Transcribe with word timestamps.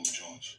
boom 0.00 0.12
joints. 0.12 0.56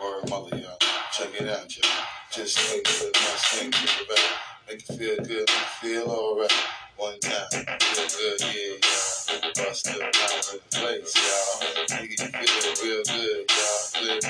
Word 0.00 0.30
mother, 0.30 0.56
y'all. 0.56 0.78
Check 1.12 1.40
it 1.40 1.48
out, 1.48 1.76
y'all. 1.76 1.90
Just 2.30 2.58
to 2.58 2.82
the 2.84 3.10
left, 3.14 3.40
swing 3.46 3.70
the 3.70 4.14
back. 4.14 4.30
Make 4.68 4.84
it 4.88 4.98
feel 4.98 5.16
good, 5.16 5.28
make 5.28 5.48
it 5.48 5.68
feel 5.80 6.06
alright. 6.08 6.52
One 6.96 7.18
time, 7.20 7.46
feel 7.50 8.08
good, 8.18 8.40
yeah, 8.40 8.48
y'all. 8.48 9.42
Make 9.42 9.54
the 9.54 9.62
bust 9.62 9.80
still 9.80 9.98
down 9.98 10.10
in 10.10 10.14
the 10.52 10.76
place, 10.76 11.14
y'all. 11.16 12.00
Make 12.00 12.14
it 12.14 12.20
feel 12.20 12.86
real 12.86 13.02
good, 13.04 13.50
y'all. 13.50 13.85
In. 13.96 14.20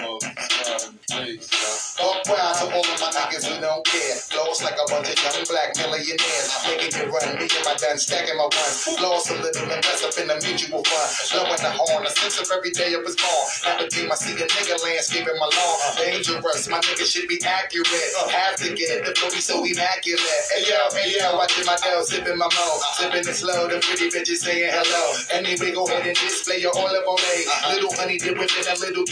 Fuck 1.97 2.29
round 2.29 2.55
to 2.61 2.67
all 2.71 2.87
of 2.87 3.01
my 3.03 3.11
niggas 3.11 3.43
who 3.49 3.59
don't 3.59 3.83
care. 3.83 4.15
Lost 4.37 4.63
like 4.63 4.79
a 4.79 4.87
bunch 4.87 5.11
of 5.11 5.19
young 5.19 5.43
black 5.49 5.75
millionaires. 5.75 6.53
Making 6.63 6.93
it 6.93 7.09
run, 7.11 7.35
me 7.35 7.51
and 7.51 7.65
my 7.67 7.75
done 7.75 7.99
stacking 7.99 8.37
my 8.37 8.47
ones. 8.47 8.87
Lost 9.03 9.31
a 9.31 9.35
little 9.43 9.67
invest 9.67 10.05
up 10.07 10.15
in 10.23 10.29
the 10.29 10.39
mutual 10.45 10.85
fund. 10.87 11.11
Blowing 11.33 11.59
the 11.59 11.73
horn, 11.73 12.07
a 12.07 12.11
sense 12.15 12.39
of 12.39 12.47
every 12.53 12.71
day 12.71 12.95
I 12.95 13.01
was 13.03 13.17
born. 13.19 13.47
Every 13.75 13.89
time 13.91 14.13
I 14.13 14.17
see 14.21 14.39
a 14.39 14.47
nigga 14.47 14.77
landscaping 14.85 15.35
my 15.41 15.51
lawn. 15.51 15.77
Dangerous, 15.99 16.69
my 16.69 16.79
nigga 16.85 17.03
should 17.09 17.27
be 17.27 17.41
accurate. 17.43 18.13
Have 18.31 18.55
to 18.63 18.71
get 18.71 18.93
it, 18.93 19.03
the 19.03 19.19
booty 19.19 19.41
so 19.41 19.65
immaculate. 19.65 20.47
Hey 20.53 20.69
yo, 20.69 20.79
hey 20.95 21.17
yo, 21.17 21.35
watching 21.35 21.67
my 21.67 21.81
girl 21.83 22.05
sipping 22.05 22.39
my 22.39 22.47
mo. 22.47 22.67
Sipping 23.03 23.27
it 23.27 23.35
slow, 23.35 23.67
the 23.67 23.83
pretty 23.83 24.13
bitches 24.13 24.47
saying 24.47 24.71
hello. 24.71 25.17
Anyway, 25.33 25.73
go 25.73 25.89
ahead 25.89 26.07
and 26.07 26.17
display 26.17 26.61
your 26.61 26.77
olive 26.77 27.09
on 27.09 27.19
me. 27.19 27.37
Little 27.73 27.95
honey 27.97 28.21
dip 28.21 28.39
within 28.39 28.69
a 28.69 28.77
little 28.79 29.05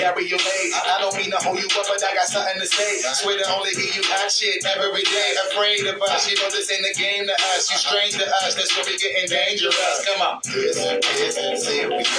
cabriolet. 0.45 0.87
I 0.87 0.97
don't 1.01 1.17
mean 1.17 1.31
to 1.31 1.41
hold 1.41 1.59
you 1.59 1.67
up, 1.67 1.87
but 1.89 2.03
I 2.05 2.15
got 2.15 2.27
something 2.27 2.61
to 2.61 2.67
say. 2.67 3.01
Swear 3.21 3.39
to 3.39 3.47
only 3.55 3.71
hear 3.73 3.93
you 3.95 4.03
hot 4.05 4.31
shit 4.31 4.65
every 4.67 5.03
day. 5.03 5.31
Afraid 5.51 5.87
of 5.87 6.01
us, 6.03 6.29
you 6.31 6.37
know 6.37 6.51
this 6.51 6.71
ain't 6.71 6.87
a 6.87 6.95
game 6.99 7.27
to 7.27 7.37
us. 7.55 7.71
You 7.71 7.77
strange 7.79 8.15
to 8.19 8.27
us, 8.45 8.55
that's 8.55 8.75
where 8.77 8.85
we 8.87 8.99
getting 8.99 9.29
dangerous. 9.29 10.07
Come 10.07 10.23
on. 10.23 10.41
This 10.45 10.79
is 10.79 11.65
serious. 11.65 12.11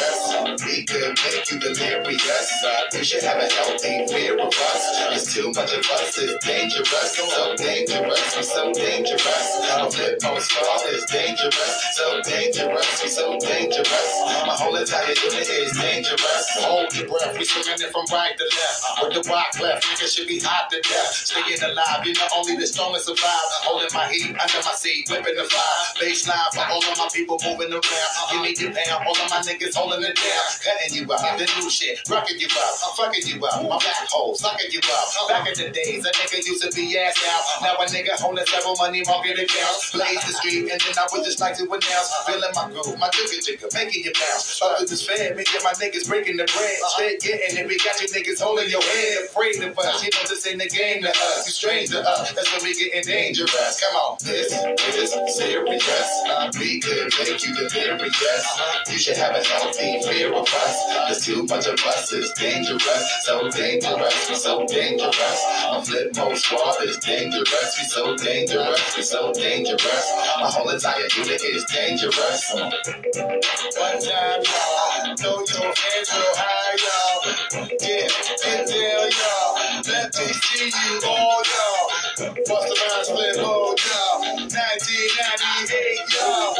We 0.66 0.86
could 0.86 1.16
make 1.24 1.46
you 1.52 1.60
delirious. 1.60 2.48
You 2.94 3.04
should 3.04 3.24
have 3.24 3.38
a 3.42 3.48
healthy 3.48 4.06
fear 4.08 4.36
of 4.40 4.50
us. 4.50 4.84
It's 5.14 5.34
too 5.34 5.52
much 5.54 5.74
of 5.74 5.86
us. 5.86 6.18
It's 6.18 6.46
dangerous. 6.46 7.18
So 7.18 7.56
dangerous. 7.56 8.36
We're 8.36 8.44
so 8.44 8.74
dangerous. 8.74 9.48
Our 9.76 9.90
Flipmode 9.90 10.42
Squad 10.42 10.82
is 10.90 11.06
dangerous. 11.06 11.74
So 11.94 12.22
dangerous. 12.22 13.02
We're 13.04 13.10
so 13.10 13.38
dangerous. 13.40 14.10
My 14.46 14.56
whole 14.58 14.76
entire 14.76 15.14
unit 15.14 15.50
is 15.50 15.72
dangerous. 15.78 16.46
Hold 16.62 16.96
your 16.96 17.08
breath, 17.08 17.38
we 17.38 17.46
swinging 17.46 17.82
it 17.82 17.92
from 17.92 18.06
right 18.16 18.36
to 18.38 18.48
left. 18.48 18.80
With 19.04 19.14
the 19.20 19.24
rock 19.28 19.52
left, 19.60 19.84
niggas 19.84 20.16
should 20.16 20.28
be 20.28 20.40
hot 20.40 20.72
to 20.72 20.80
death. 20.80 21.12
Staying 21.28 21.60
alive, 21.60 22.08
you're 22.08 22.16
know 22.16 22.32
only 22.40 22.56
the 22.56 22.68
strongest 22.68 23.12
survive. 23.12 23.48
Holding 23.68 23.92
my 23.92 24.08
heat 24.08 24.32
under 24.32 24.62
my 24.64 24.76
seat, 24.80 25.12
whipping 25.12 25.36
the 25.36 25.44
fire. 25.44 25.84
Baseline 26.00 26.50
for 26.56 26.64
all 26.72 26.80
of 26.80 26.96
my 26.96 27.10
people 27.12 27.36
moving 27.44 27.76
around. 27.76 27.84
Uh-huh. 27.84 28.32
Give 28.32 28.42
me 28.42 28.52
your 28.56 28.72
pound, 28.72 29.04
all 29.04 29.18
of 29.20 29.28
my 29.28 29.44
niggas 29.44 29.76
holding 29.76 30.04
it 30.08 30.16
down. 30.16 30.46
Cutting 30.64 30.96
you 30.96 31.04
out, 31.12 31.36
the 31.36 31.46
new 31.60 31.68
shit, 31.68 32.00
rocking 32.08 32.40
you 32.40 32.48
out, 32.48 32.74
fucking 32.96 33.28
you 33.28 33.38
out. 33.44 33.60
My 33.68 33.78
back 33.84 34.08
hole, 34.08 34.36
sucking 34.36 34.72
you 34.72 34.80
out. 34.80 35.08
Uh-huh. 35.12 35.28
Back 35.36 35.52
in 35.52 35.56
the 35.60 35.70
days, 35.76 36.08
a 36.08 36.12
nigga 36.16 36.40
used 36.48 36.64
to 36.64 36.72
be 36.72 36.96
ass 36.96 37.20
out. 37.28 37.44
Uh-huh. 37.44 37.76
Now 37.76 37.84
a 37.84 37.86
nigga 37.92 38.16
holding 38.16 38.48
several 38.48 38.80
money 38.80 39.04
market 39.04 39.36
accounts. 39.36 39.92
Blaze 39.92 40.24
the 40.24 40.34
street, 40.40 40.72
and 40.72 40.80
then 40.80 40.96
I 40.96 41.06
would 41.12 41.28
just 41.28 41.40
like 41.44 41.60
to 41.60 41.68
announce. 41.68 42.10
Feeling 42.26 42.54
my 42.56 42.72
groove, 42.72 42.96
my 42.98 43.12
jigger 43.12 43.42
jigger, 43.44 43.68
making 43.76 44.08
you 44.08 44.14
bounce. 44.16 44.62
Others 44.64 44.92
is 44.92 45.04
fed, 45.04 45.36
me 45.36 45.44
and 45.44 45.64
my 45.64 45.76
niggas 45.76 46.08
breaking 46.08 46.38
the 46.38 46.48
bread. 46.48 46.80
Stay 46.96 47.18
getting 47.20 47.58
it, 47.60 47.68
we 47.68 47.78
got 47.84 48.00
you 48.00 48.05
niggas 48.14 48.42
holding 48.42 48.70
your 48.70 48.82
head. 48.82 49.26
Afraid 49.26 49.62
of 49.64 49.78
us, 49.78 50.04
you 50.04 50.10
know 50.12 50.28
this 50.28 50.46
ain't 50.48 50.60
the 50.60 50.70
game 50.70 51.02
to 51.04 51.10
us. 51.10 51.46
You 51.46 51.52
strange 51.54 51.90
to 51.92 52.02
us, 52.02 52.32
that's 52.34 52.52
when 52.54 52.64
we 52.64 52.74
getting 52.76 53.04
dangerous. 53.04 53.80
Come 53.82 53.96
on. 53.96 54.18
This 54.22 54.52
is 54.52 55.38
serious. 55.38 55.88
Uh, 56.28 56.52
we 56.60 56.80
could 56.80 57.12
make 57.20 57.46
you 57.46 57.54
delirious. 57.56 58.46
Uh, 58.60 58.92
you 58.92 58.98
should 58.98 59.18
have 59.18 59.36
a 59.36 59.44
healthy 59.44 60.02
fear 60.04 60.34
of 60.34 60.48
us. 60.48 60.86
There's 61.08 61.26
too 61.26 61.44
much 61.44 61.68
of 61.68 61.80
us. 61.86 62.12
It's 62.14 62.32
dangerous. 62.40 63.24
So 63.24 63.50
dangerous. 63.50 64.30
We're 64.30 64.36
so 64.36 64.66
dangerous. 64.68 65.18
A 65.18 65.82
Flipmode 65.82 66.38
Squad 66.38 66.84
is 66.84 66.98
dangerous. 66.98 67.50
We're 67.52 67.90
so 67.90 68.16
dangerous. 68.18 68.96
We're 68.98 69.04
so 69.04 69.34
dangerous. 69.34 70.12
My 70.40 70.50
whole 70.52 70.70
entire 70.70 71.08
unit 71.18 71.44
is 71.44 71.66
dangerous. 71.74 72.54
One 72.54 74.00
time, 74.02 74.42
y'all. 74.44 75.16
Throw 75.18 75.40
your 75.40 75.74
hands 75.74 76.12
real 76.14 76.36
high. 76.36 77.05
Yeah, 77.26 78.08
get 78.44 78.68
down, 78.68 79.10
y'all. 79.12 79.56
Let 79.88 80.16
me 80.18 80.34
see 80.34 80.70
you 80.70 81.00
all, 81.08 81.44
y'all. 81.52 82.36
Bust 82.48 82.74
around, 82.74 83.06
Flipmode, 83.08 83.80
y'all. 83.86 84.22
1998, 84.22 86.00
y'all. 86.14 86.56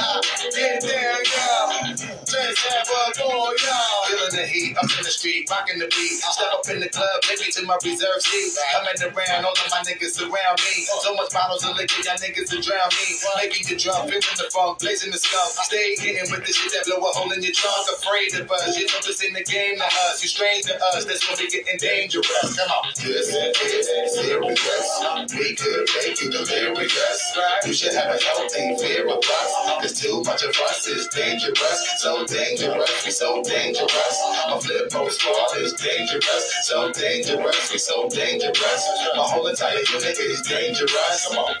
Ah, 0.00 0.20
get 0.54 0.82
down, 0.82 1.20
y'all. 1.32 1.96
Just 2.26 2.66
have 2.66 2.88
a 2.88 3.20
ball, 3.20 3.54
y'all. 3.64 3.95
The 4.36 4.44
heat, 4.44 4.76
I'm 4.76 4.84
in 4.84 5.00
the 5.00 5.08
street, 5.08 5.48
rocking 5.48 5.80
the 5.80 5.88
beat. 5.88 6.20
I 6.20 6.28
Step 6.36 6.52
up 6.52 6.68
in 6.68 6.84
the 6.84 6.92
club, 6.92 7.24
me 7.24 7.48
to 7.56 7.64
my 7.64 7.80
reserve 7.80 8.20
seat. 8.20 8.52
Coming 8.76 9.00
around, 9.08 9.48
all 9.48 9.56
of 9.56 9.68
my 9.72 9.80
niggas 9.80 10.20
surround 10.20 10.60
me. 10.60 10.84
So 11.00 11.16
much 11.16 11.32
bottles 11.32 11.64
of 11.64 11.72
liquor, 11.80 12.04
y'all 12.04 12.20
niggas 12.20 12.52
to 12.52 12.60
drown 12.60 12.92
me. 13.00 13.16
Making 13.40 13.64
you 13.64 13.76
drunk, 13.80 14.12
feeling 14.12 14.36
the 14.36 14.44
funk, 14.52 14.76
blazing 14.84 15.08
the 15.08 15.16
skunk. 15.16 15.56
Stay 15.64 15.96
hitting 15.96 16.28
with 16.28 16.44
the 16.44 16.52
shit 16.52 16.68
that 16.76 16.84
blow 16.84 17.00
a 17.00 17.10
hole 17.16 17.32
in 17.32 17.40
your 17.40 17.56
trunk. 17.56 17.80
Afraid 17.96 18.36
of 18.36 18.44
us, 18.52 18.76
you 18.76 18.84
know 18.84 19.00
this 19.08 19.24
ain't 19.24 19.32
the 19.32 19.44
game 19.48 19.80
to 19.80 19.88
us. 19.88 20.20
You 20.20 20.28
strange 20.28 20.68
to 20.68 20.76
us, 20.92 21.08
that's 21.08 21.24
when 21.24 21.40
we 21.40 21.48
getting 21.48 21.80
dangerous. 21.80 22.28
Come 22.60 22.68
on. 22.76 22.92
This 23.00 23.32
is 23.32 23.88
serious. 24.20 25.32
We 25.32 25.56
could 25.56 25.88
make 25.96 26.20
you 26.20 26.28
delirious. 26.28 27.20
You 27.64 27.72
should 27.72 27.96
have 27.96 28.12
a 28.12 28.20
healthy 28.20 28.76
fear 28.84 29.08
of 29.08 29.16
us. 29.24 29.50
Cause 29.80 29.96
too 29.96 30.20
much 30.28 30.44
of 30.44 30.52
us 30.68 30.84
is 30.88 31.08
dangerous. 31.08 31.80
So 32.04 32.26
dangerous. 32.28 32.92
We 33.04 33.10
so 33.16 33.40
dangerous. 33.40 34.25
A 34.48 34.58
Flipmode 34.58 35.10
Squad 35.12 35.56
is 35.58 35.72
dangerous. 35.74 36.54
So 36.62 36.92
dangerous. 36.92 37.72
We 37.72 37.78
so 37.78 38.08
dangerous. 38.08 38.88
My 39.16 39.22
whole 39.22 39.46
entire 39.46 39.78
unit 39.78 40.18
is 40.18 40.42
dangerous. 40.42 41.28
Come 41.28 41.38
on. 41.38 41.56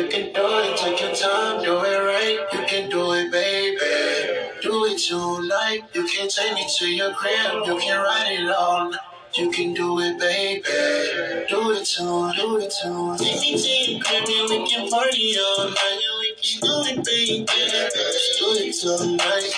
you 0.00 0.08
can 0.08 0.32
do 0.32 0.42
it. 0.42 0.76
Take 0.78 1.00
your 1.00 1.14
time, 1.14 1.62
do 1.62 1.76
it 1.84 1.98
right. 1.98 2.38
You 2.52 2.66
can 2.66 2.88
do 2.88 3.12
it, 3.12 3.30
baby. 3.30 3.76
Do 4.62 4.86
it 4.86 4.98
tonight. 4.98 5.82
You 5.94 6.06
can 6.06 6.28
take 6.28 6.54
me 6.54 6.66
to 6.78 6.88
your 6.88 7.12
crib. 7.12 7.66
You 7.66 7.76
can 7.78 8.02
ride 8.02 8.32
it 8.32 8.50
all. 8.50 8.90
You 9.34 9.50
can 9.50 9.74
do 9.74 10.00
it, 10.00 10.18
baby. 10.18 10.62
Do 11.48 11.70
it 11.72 11.84
too, 11.84 12.32
do 12.34 12.58
it 12.58 12.72
too. 12.82 13.16
Take 13.18 13.40
me 13.40 13.56
to 13.56 13.92
your 13.92 14.02
crib 14.02 14.24
and 14.26 14.50
we 14.50 14.68
can 14.68 14.88
party 14.90 15.36
all 15.38 15.68
night. 15.68 16.00
We 16.20 16.34
can 16.40 16.60
do 16.60 16.74
it, 16.88 17.04
baby. 17.04 17.46
Do 17.46 18.46
it 18.56 18.74
tonight. 18.80 19.52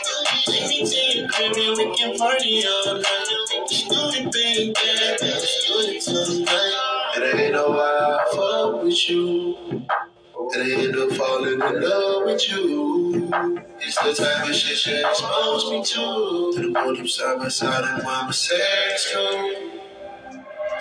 Take 0.44 0.68
me 0.68 0.86
to 0.86 1.18
your 1.18 1.28
crib 1.28 1.56
and 1.56 1.78
we 1.78 1.96
can 1.96 2.18
party 2.18 2.64
all 2.66 2.94
night. 2.94 3.26
We 3.50 3.68
can 3.68 3.88
do 3.88 4.00
it, 4.18 4.32
baby. 4.32 4.74
Do 4.74 5.74
it 5.86 6.02
tonight. 6.02 6.92
And 7.14 7.24
I 7.24 7.42
ain't 7.42 7.52
know 7.52 7.70
why 7.70 8.18
I 8.18 8.36
fuck 8.36 8.82
with 8.82 9.08
you. 9.08 9.86
And 10.50 10.62
I 10.62 10.82
end 10.82 10.96
up 10.96 11.12
falling 11.12 11.54
in 11.54 11.58
love 11.60 12.24
with 12.26 12.48
you. 12.50 13.30
It's 13.80 13.98
the 14.02 14.12
type 14.14 14.48
of 14.48 14.54
shit 14.54 14.86
you 14.86 15.06
expose 15.06 15.70
me 15.70 15.84
to. 15.84 16.52
To 16.54 16.68
the 16.68 16.74
point 16.74 16.98
I'm 16.98 17.08
side 17.08 17.38
by 17.38 17.48
side 17.48 17.84
and 17.84 18.02
mama 18.04 18.32
says 18.32 19.06
too. 19.12 19.80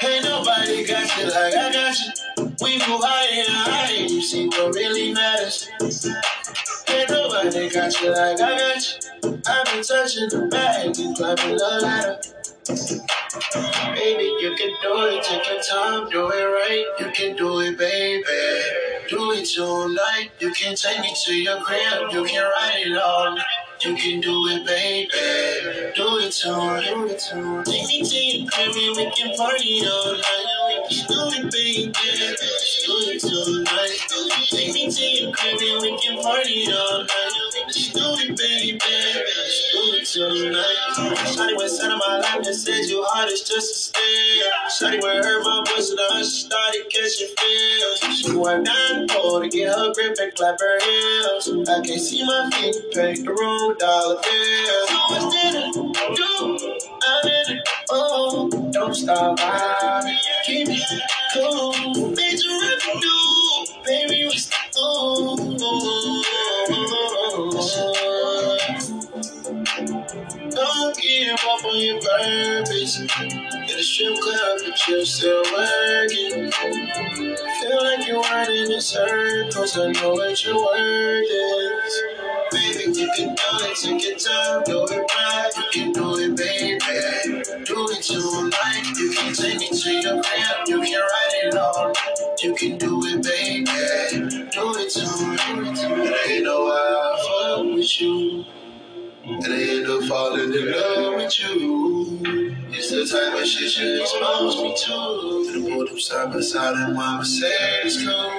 Ain't 0.04 0.24
nobody 0.24 0.86
got 0.86 1.18
you 1.18 1.26
like 1.26 1.56
I 1.56 1.72
got 1.72 1.96
you. 2.00 2.44
We 2.62 2.74
move 2.80 3.02
higher 3.04 3.30
and 3.32 3.48
higher, 3.50 4.08
you 4.08 4.22
see 4.22 4.48
what 4.48 4.74
really 4.74 5.14
matters. 5.14 5.70
Ain't 6.90 7.10
nobody 7.10 7.70
got 7.70 8.02
you 8.02 8.10
like 8.10 8.42
I 8.42 8.58
got 8.58 9.04
you. 9.24 9.42
I've 9.48 9.66
been 9.66 9.84
touching 9.84 10.30
the 10.30 10.48
bag 10.52 11.00
and 11.00 11.16
climbing 11.16 11.58
the 11.58 11.80
ladder. 11.84 12.20
Baby, 13.96 14.24
you 14.42 14.56
can 14.58 14.76
do 14.82 15.06
it, 15.08 15.24
take 15.24 15.48
your 15.50 15.62
time, 15.62 16.10
do 16.10 16.30
it 16.30 16.46
right. 16.46 16.86
You 17.00 17.12
can 17.12 17.36
do 17.36 17.60
it, 17.62 17.78
baby. 17.78 18.24
It 19.42 19.48
tonight. 19.48 20.30
You 20.40 20.52
can 20.54 20.76
take 20.76 21.02
me 21.02 21.16
to 21.26 21.34
your 21.34 21.60
crib, 21.62 22.12
you 22.14 22.24
can 22.26 22.44
ride 22.44 22.84
it 22.86 22.96
all. 22.96 23.36
You 23.84 23.96
can 23.96 24.22
do 24.22 24.48
it, 24.50 24.68
baby. 24.68 25.10
Do 25.96 26.20
it 26.20 26.32
tonight, 26.32 26.86
do 26.86 27.08
it 27.08 27.18
tonight. 27.18 27.66
Take 27.66 27.88
me 27.88 28.04
to 28.04 28.16
your 28.16 28.48
crib 28.52 28.76
and 28.76 28.98
we 28.98 29.12
can 29.18 29.36
party 29.36 29.82
all 29.88 30.14
night. 30.14 30.86
We 30.92 30.96
Let's 30.96 31.08
do 31.08 31.16
it, 31.34 31.52
baby. 31.52 31.92
Do 32.86 32.94
it 33.10 33.20
tonight. 33.20 34.48
Take 34.52 34.74
me 34.76 34.92
to 34.92 35.04
your 35.04 35.34
crib 35.34 35.60
and 35.60 35.82
we 35.82 35.98
can 35.98 36.22
party 36.22 36.68
all 36.72 37.00
night. 37.00 37.41
Let's 37.72 37.88
do 37.94 38.02
it, 38.04 38.36
baby. 38.36 38.80
Let's 38.84 39.72
do 39.72 39.80
it 39.96 40.44
tonight. 40.44 40.76
Shawty 41.32 41.56
went 41.56 41.72
sat 41.72 41.90
on 41.90 42.00
my 42.00 42.20
lap 42.20 42.44
and 42.44 42.54
said 42.54 42.84
you 42.84 43.02
hard 43.08 43.32
is 43.32 43.44
just 43.44 43.72
a 43.72 43.96
stare. 43.96 44.52
Shawty 44.68 45.02
went 45.02 45.24
heard 45.24 45.42
my 45.42 45.64
voice 45.64 45.90
and 45.90 46.00
I 46.12 46.22
started 46.22 46.84
catching 46.92 47.32
feels. 47.32 48.20
She 48.20 48.36
went 48.36 48.66
down 48.66 49.08
the 49.08 49.14
pole 49.16 49.40
to 49.40 49.48
get 49.48 49.70
her 49.72 49.94
grip 49.94 50.18
and 50.20 50.36
clap 50.36 50.60
her 50.60 50.80
heels. 50.84 51.48
I 51.70 51.80
can't 51.80 52.02
see 52.02 52.26
my 52.26 52.50
feet, 52.52 52.76
paint 52.92 53.24
the 53.24 53.32
room 53.32 53.78
dollar 53.80 54.20
bills. 54.20 54.92
What's 55.08 55.32
dinner? 55.32 55.72
Do 55.72 56.28
I'm 57.08 57.28
in 57.32 57.56
it. 57.56 57.70
Oh, 57.90 58.50
don't 58.74 58.94
stop 58.94 59.40
vibing. 59.40 60.20
Keep 60.44 60.68
it 60.76 61.02
cool. 61.36 61.72
Major 62.20 62.52
revenue. 62.52 63.80
Baby, 63.86 64.26
what's 64.26 64.52
ooh, 64.76 65.40
oh, 65.40 65.58
oh. 65.62 66.21
On 71.72 71.80
your 71.80 72.00
purpose. 72.00 73.00
In 73.00 73.08
the 73.08 73.84
strip 73.84 74.20
club, 74.20 74.60
but 74.64 74.88
you're 74.88 75.06
still 75.06 75.44
working. 75.56 76.52
Feel 76.52 77.84
like 77.84 78.08
you're 78.08 78.22
running 78.22 78.72
in 78.72 78.82
circles. 78.82 79.78
I 79.78 79.92
know 79.92 80.12
what 80.14 80.44
your 80.44 80.56
worth 80.56 81.26
is. 81.30 82.04
Baby, 82.52 83.00
you 83.00 83.10
can 83.16 83.36
do 83.36 83.44
it, 83.64 83.78
take 83.78 84.04
your 84.04 84.18
time, 84.18 84.64
do 84.66 84.84
it 84.84 85.12
right. 85.16 85.52
You 85.56 85.64
can 85.72 85.92
do 85.94 86.18
it, 86.20 86.36
baby. 86.36 87.44
Do 87.64 87.88
it 87.90 88.04
tonight. 88.04 88.84
You 88.98 89.12
can 89.12 89.34
take 89.34 89.60
me 89.60 89.70
to 89.70 89.92
your 89.94 90.22
crib, 90.22 90.68
you 90.68 90.82
can 90.82 91.02
write 91.02 91.46
it 91.46 91.56
all. 91.56 91.94
You 92.42 92.54
can 92.56 92.78
do 92.78 93.02
it, 93.06 93.24
baby. 93.24 93.66
Do 94.52 94.76
it 94.76 94.90
tonight. 94.90 95.80
And 95.80 96.16
I 96.16 96.40
know 96.44 96.68
I 96.68 97.56
fuck 97.56 97.76
with 97.76 98.02
you. 98.02 98.46
And 99.24 99.46
I 99.46 99.62
end 99.62 99.88
up 99.88 100.04
falling 100.06 100.52
in 100.52 100.72
love 100.72 101.16
with 101.16 101.40
you. 101.40 102.22
It's 102.72 102.90
the 102.90 103.06
type 103.06 103.40
of 103.40 103.46
shit 103.46 103.78
you 103.78 104.02
expose 104.02 104.56
me 104.58 104.76
to. 104.76 104.94
And 105.54 105.74
I 105.74 105.76
put 105.78 105.90
them 105.90 106.00
side 106.00 106.34
by 106.34 106.42
side 106.42 106.90
in 106.90 106.96
my 106.96 107.18
Mercedes 107.18 108.04
cool. 108.04 108.32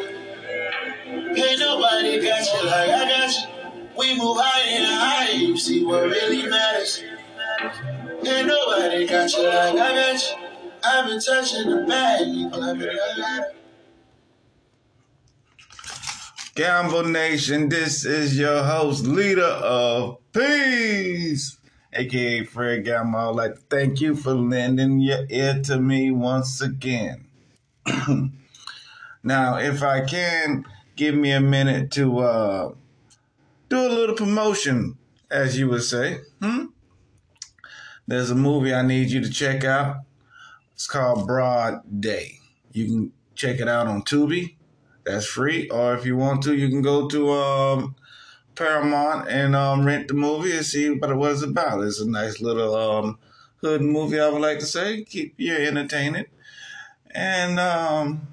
Ain't 1.36 1.60
nobody 1.60 2.20
got 2.20 2.46
you 2.52 2.66
like 2.66 2.88
I 2.90 3.08
got 3.08 3.30
you. 3.30 3.48
We 3.96 4.18
move 4.18 4.36
higher 4.40 4.64
and 4.66 4.86
higher, 4.86 5.34
you 5.34 5.56
see 5.56 5.84
what 5.84 6.02
really 6.04 6.48
matters. 6.48 7.04
Ain't 8.26 8.48
nobody 8.48 9.06
got 9.06 9.32
you 9.32 9.42
like 9.44 9.74
I 9.74 9.76
got 9.76 10.14
you. 10.14 10.46
I've 10.84 11.06
been 11.06 11.20
touching 11.20 11.70
the 11.70 11.84
bag, 11.86 12.26
you 12.26 12.50
climbing 12.50 12.80
the 12.80 13.14
ladder. 13.18 13.52
Gamble 16.56 17.04
Nation, 17.04 17.68
this 17.68 18.04
is 18.04 18.36
your 18.36 18.64
host, 18.64 19.06
leader 19.06 19.42
of 19.42 20.21
peace, 20.32 21.58
aka 21.92 22.44
Fred 22.44 22.84
Gamble. 22.84 23.18
I'd 23.18 23.36
like 23.36 23.54
to 23.54 23.60
thank 23.70 24.00
you 24.00 24.16
for 24.16 24.34
lending 24.34 25.00
your 25.00 25.26
ear 25.28 25.60
to 25.64 25.78
me 25.78 26.10
once 26.10 26.60
again. 26.60 27.26
now, 29.22 29.56
if 29.56 29.82
I 29.82 30.04
can, 30.04 30.64
give 30.96 31.14
me 31.14 31.32
a 31.32 31.40
minute 31.40 31.90
to 31.92 32.18
uh, 32.20 32.74
do 33.68 33.86
a 33.86 33.88
little 33.88 34.16
promotion, 34.16 34.96
as 35.30 35.58
you 35.58 35.68
would 35.68 35.82
say. 35.82 36.20
Hmm? 36.40 36.66
There's 38.06 38.30
a 38.30 38.34
movie 38.34 38.74
I 38.74 38.82
need 38.82 39.10
you 39.10 39.20
to 39.20 39.30
check 39.30 39.64
out. 39.64 39.96
It's 40.74 40.86
called 40.86 41.26
Broad 41.26 42.00
Day. 42.00 42.38
You 42.72 42.86
can 42.86 43.12
check 43.34 43.60
it 43.60 43.68
out 43.68 43.86
on 43.86 44.02
Tubi. 44.02 44.56
That's 45.04 45.26
free. 45.26 45.68
Or 45.70 45.94
if 45.94 46.04
you 46.04 46.16
want 46.16 46.42
to, 46.44 46.54
you 46.54 46.68
can 46.68 46.82
go 46.82 47.08
to 47.08 47.30
um, 47.32 47.94
Paramount 48.54 49.28
and 49.28 49.56
um, 49.56 49.84
rent 49.84 50.08
the 50.08 50.14
movie 50.14 50.56
and 50.56 50.64
see 50.64 50.90
what 50.90 51.10
it 51.10 51.16
was 51.16 51.42
about. 51.42 51.82
It's 51.82 52.00
a 52.00 52.08
nice 52.08 52.40
little 52.40 52.74
um, 52.74 53.18
hood 53.60 53.82
movie, 53.82 54.20
I 54.20 54.28
would 54.28 54.42
like 54.42 54.58
to 54.58 54.66
say. 54.66 55.04
Keep 55.04 55.34
you 55.38 55.54
entertained. 55.54 56.26
And 57.10 57.60
um, 57.60 58.28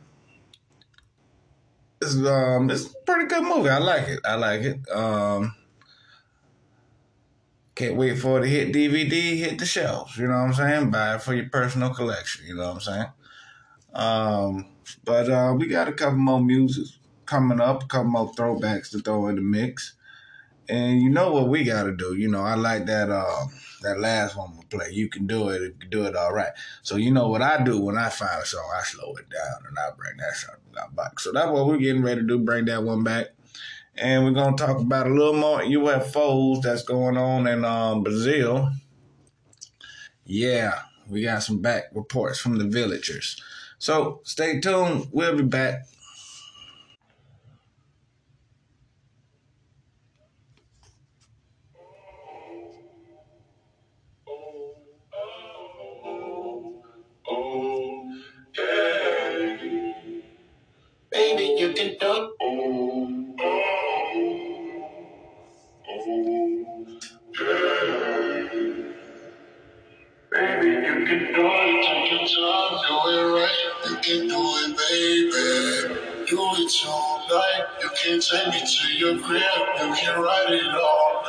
it's, 2.02 2.16
um, 2.16 2.70
it's 2.70 2.86
a 2.86 2.94
pretty 3.06 3.28
good 3.28 3.44
movie. 3.44 3.70
I 3.70 3.78
like 3.78 4.08
it. 4.08 4.20
I 4.26 4.36
like 4.36 4.62
it. 4.62 4.90
Um, 4.90 5.56
can't 7.76 7.96
wait 7.96 8.20
for 8.20 8.40
it 8.40 8.42
to 8.42 8.48
hit 8.48 8.74
DVD, 8.74 9.38
hit 9.38 9.58
the 9.58 9.66
shelves. 9.66 10.18
You 10.18 10.28
know 10.28 10.34
what 10.34 10.40
I'm 10.40 10.54
saying? 10.54 10.92
Buy 10.92 11.16
it 11.16 11.22
for 11.22 11.34
your 11.34 11.50
personal 11.50 11.94
collection. 11.94 12.46
You 12.46 12.56
know 12.56 12.74
what 12.74 12.74
I'm 12.74 12.80
saying? 12.82 13.08
Um, 13.94 14.66
but 15.06 15.30
uh, 15.30 15.54
we 15.58 15.68
got 15.68 15.88
a 15.88 15.94
couple 15.94 16.18
more 16.18 16.42
music 16.42 16.88
coming 17.26 17.62
up, 17.62 17.84
a 17.84 17.88
couple 17.88 18.12
more 18.12 18.34
throwbacks 18.34 18.92
to 18.92 19.00
throw 19.00 19.28
in 19.28 19.36
the 19.36 19.42
mix. 19.42 19.94
And 20.70 21.02
you 21.02 21.10
know 21.10 21.34
what 21.34 21.50
we 21.50 21.64
got 21.64 21.84
to 21.84 21.96
do? 21.96 22.16
You 22.16 22.28
know, 22.28 22.44
I 22.44 22.54
like 22.56 22.86
that 22.86 23.10
uh, 23.10 23.46
that 23.82 24.00
last 24.00 24.38
one 24.38 24.56
we 24.56 24.64
play. 24.66 24.92
You 24.92 25.10
can 25.10 25.26
do 25.26 25.50
it. 25.50 25.62
You 25.62 25.74
can 25.80 25.90
do 25.90 26.06
it 26.06 26.16
all 26.16 26.34
right. 26.34 26.52
So 26.84 26.96
you 26.96 27.12
know 27.12 27.28
what 27.28 27.42
I 27.42 27.64
do 27.64 27.80
when 27.80 27.98
I 27.98 28.10
find 28.10 28.42
a 28.42 28.46
song, 28.46 28.70
I 28.78 28.84
slow 28.84 29.16
it 29.16 29.30
down 29.30 29.66
and 29.68 29.78
I 29.80 29.90
bring 29.98 30.18
that 30.18 30.36
song 30.36 30.56
back. 30.96 31.20
So 31.20 31.32
that's 31.32 31.50
what 31.50 31.68
we're 31.68 31.78
getting 31.78 32.04
ready 32.04 32.22
to 32.22 32.28
do. 32.28 32.40
Bring 32.40 32.66
that 32.66 32.84
one 32.84 33.04
back. 33.04 33.28
And 33.96 34.24
we're 34.24 34.32
gonna 34.32 34.56
talk 34.56 34.80
about 34.80 35.08
a 35.08 35.14
little 35.14 35.34
more 35.34 35.60
UFOs 35.62 36.62
that's 36.62 36.84
going 36.84 37.18
on 37.18 37.48
in 37.48 37.66
um, 37.66 38.04
Brazil. 38.04 38.70
Yeah, 40.26 40.82
we 41.10 41.24
got 41.24 41.44
some 41.44 41.60
back 41.60 41.86
reports 41.94 42.40
from 42.40 42.58
the 42.58 42.66
villagers. 42.66 43.42
So 43.80 44.22
stay 44.24 44.60
tuned. 44.60 45.08
We'll 45.12 45.36
be 45.36 45.44
back. 45.44 45.86
Can 78.10 78.20
take 78.20 78.48
me 78.48 78.62
to 78.66 78.88
your 78.98 79.20
crib. 79.20 79.44
You 79.78 79.94
can 79.94 80.22
write 80.22 80.50
it 80.50 80.76
all. 80.76 81.24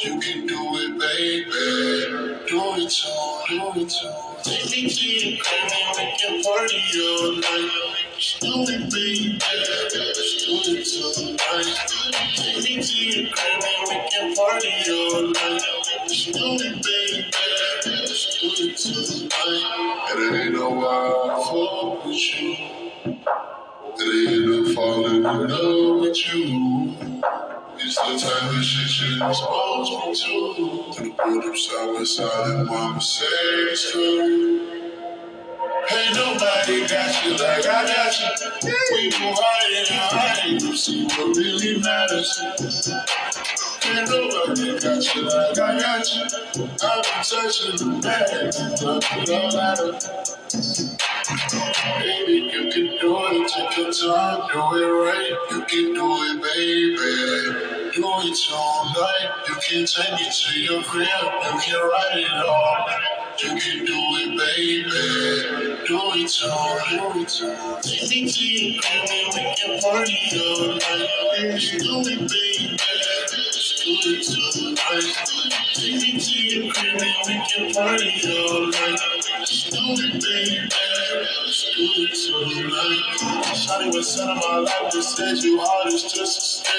You 0.00 0.20
can 0.20 0.46
do 0.46 0.58
it, 0.76 0.98
baby. 1.00 2.44
Do 2.46 2.60
it 2.76 2.90
tonight. 2.92 3.44
Do 3.48 3.80
it 3.80 3.88
tonight. 3.88 4.44
Take 4.44 4.70
me 4.70 4.90
to 4.90 5.08
your 5.08 5.38
crib 5.42 5.72
and 5.72 5.96
we 5.96 6.04
can 6.20 6.42
party 6.44 6.82
all 7.00 7.32
night. 7.36 7.70
Let's 8.12 8.38
do 8.38 8.52
it, 8.68 8.92
baby. 8.92 9.38
Let's 9.40 10.44
do 10.44 10.72
it 10.76 10.84
tonight. 11.16 11.78
Take 12.36 12.76
me 12.76 12.82
to 12.82 12.98
your 12.98 13.32
crib 13.32 13.64
and 13.64 13.88
we 13.88 13.96
can 14.10 14.36
party 14.36 14.72
all 14.92 15.32
night. 15.32 15.62
Let's 16.02 16.24
do 16.26 16.32
it, 16.36 16.84
baby. 16.84 17.30
Let's 17.86 18.40
do 18.40 18.48
it 18.60 18.76
tonight. 18.76 20.10
And 20.10 20.36
it 20.36 20.40
ain't 20.44 20.54
no 20.54 20.86
I 20.86 21.44
fuck 21.48 22.04
with 22.04 22.42
you. 22.42 23.55
Ain't 23.98 24.46
no 24.46 24.74
falling 24.74 25.16
in 25.16 25.22
love 25.22 26.00
with 26.02 26.34
you. 26.34 26.94
It's 27.78 27.96
the 27.96 28.18
type 28.18 28.50
of 28.50 28.62
shit 28.62 29.08
you 29.08 29.26
expose 29.26 29.90
me 29.90 30.14
to. 30.14 30.92
To 30.92 31.02
the 31.02 31.10
put 31.10 31.42
them 31.42 31.56
side 31.56 31.94
by 31.96 32.04
side 32.04 32.60
in 32.60 32.66
my 32.66 32.92
Mercedes 32.94 33.90
cool. 33.92 34.80
Ain't 35.90 36.14
nobody 36.14 36.86
got 36.88 37.24
you 37.24 37.32
like 37.32 37.66
I 37.66 37.86
got 37.86 38.20
you. 38.20 38.28
We 38.92 39.10
go 39.10 39.34
high 39.34 39.78
and 39.78 39.88
high, 39.88 40.46
you 40.48 40.76
see 40.76 41.04
what 41.06 41.36
really 41.36 41.80
matters. 41.80 42.40
Ain't 43.86 44.10
nobody 44.10 44.78
got 44.78 45.14
you 45.14 45.22
like 45.22 45.58
I 45.58 45.80
got 45.80 46.14
you. 46.14 46.22
I've 46.82 47.02
been 47.02 47.22
touching 47.24 47.76
the 47.78 48.00
bag, 48.02 48.52
but 48.82 49.04
it 49.18 49.26
don't 49.26 49.54
matter. 49.54 50.95
Baby, 52.00 52.50
you 52.52 52.72
can 52.72 52.86
do 53.00 53.16
it, 53.18 53.48
take 53.48 53.76
your 53.78 53.92
time, 53.92 54.40
do 54.52 54.60
it 54.76 54.86
right. 54.86 55.38
You 55.50 55.60
can 55.64 55.94
do 55.94 56.06
it, 56.24 56.42
baby. 56.42 57.92
Do 57.94 58.04
it 58.24 58.36
tonight. 58.36 59.44
You 59.48 59.54
can 59.56 59.86
take 59.86 60.12
me 60.14 60.30
to 60.30 60.60
your 60.60 60.82
crib, 60.84 61.08
you 61.08 61.60
can 61.60 61.80
write 61.90 62.18
it 62.18 62.46
all. 62.46 62.86
You 63.40 63.50
can 63.50 63.86
do 63.86 63.94
it, 63.94 64.38
baby. 64.38 65.84
Do 65.86 66.00
it 66.14 66.28
tonight, 66.28 67.12
do 67.14 67.20
it 67.20 67.28
tonight. 67.28 67.82
Take 67.82 68.10
me 68.10 68.28
to 68.28 68.44
your 68.44 68.82
crib 68.82 69.10
and 69.10 69.34
we 69.34 69.54
can 69.56 69.80
party 69.82 70.18
all 70.36 70.68
night. 70.68 71.10
Let's 71.38 71.70
do 71.70 72.00
it, 72.00 72.20
baby. 72.30 72.78
Let's 72.78 73.84
do 73.84 73.92
it 74.10 74.52
tonight. 74.52 75.16
Take 75.74 76.02
me 76.02 76.20
to 76.20 76.40
your 76.42 76.72
crib 76.74 77.02
and 77.02 77.16
we 77.26 77.46
can 77.48 77.74
party 77.74 78.12
all 78.28 78.66
night. 78.68 79.00
Let's 79.40 79.70
do 79.70 79.78
it, 79.80 80.22
baby. 80.22 80.95
Shawty 81.76 82.08
was 83.94 84.08
son 84.08 84.30
of 84.30 84.36
my 84.38 84.56
life, 84.60 84.92
said 84.94 85.36
you 85.44 85.60
hard 85.60 85.92
is 85.92 86.04
just 86.04 86.38
a 86.38 86.40
stare. 86.40 86.72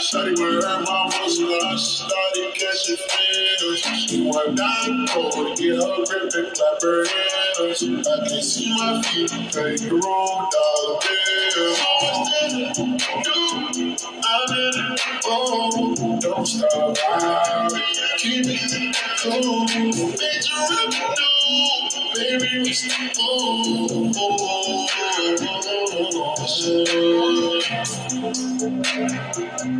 Shawty 0.00 0.30
would 0.38 0.64
hurt 0.64 0.80
my 0.80 1.10
voice 1.12 1.38
when 1.38 1.62
I 1.62 1.76
started 1.76 2.54
catching 2.54 2.96
feels. 2.96 3.80
She 4.08 4.22
went 4.22 4.56
down 4.56 5.06
cold 5.08 5.58
get 5.58 5.76
her 5.76 6.04
grip 6.06 6.32
and 6.34 6.54
clap 6.54 6.80
her 6.80 7.04
hands. 7.04 7.82
I 7.84 8.26
can 8.26 8.42
see 8.42 8.74
my 8.74 9.02
feet, 9.02 9.30
pay 9.52 9.76
the 9.76 9.92
wrong 9.92 10.48
dollar 10.48 10.98
bill. 11.04 11.76
I'm 14.24 14.56
in 14.56 14.96
oh, 15.26 16.18
don't 16.20 16.46
stop. 16.46 16.96
Keep 18.18 18.46
it 18.48 18.96
cool. 19.20 19.66
Major 19.66 20.60
revenue, 20.70 21.33
baby, 22.14 22.58
we 22.62 22.72
still 22.72 23.08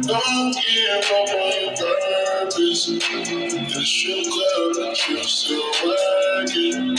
Don't 0.03 0.55
give 0.55 1.11
up 1.13 1.31
on 1.31 1.53
your 1.61 1.75
purpose. 1.77 2.87
The 2.87 3.83
strip 3.85 4.27
club, 4.27 4.73
but 4.77 5.09
you're 5.09 5.25
still 5.25 5.73
working. 5.85 6.97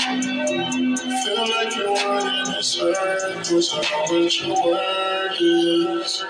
Feel 1.23 1.49
like 1.49 1.75
you're 1.75 1.93
running 1.93 2.55
in 2.55 2.63
circles. 2.63 3.73
Know 3.73 3.81
what 4.09 4.41
your 4.41 4.65
word 4.65 5.31
is. 5.39 6.25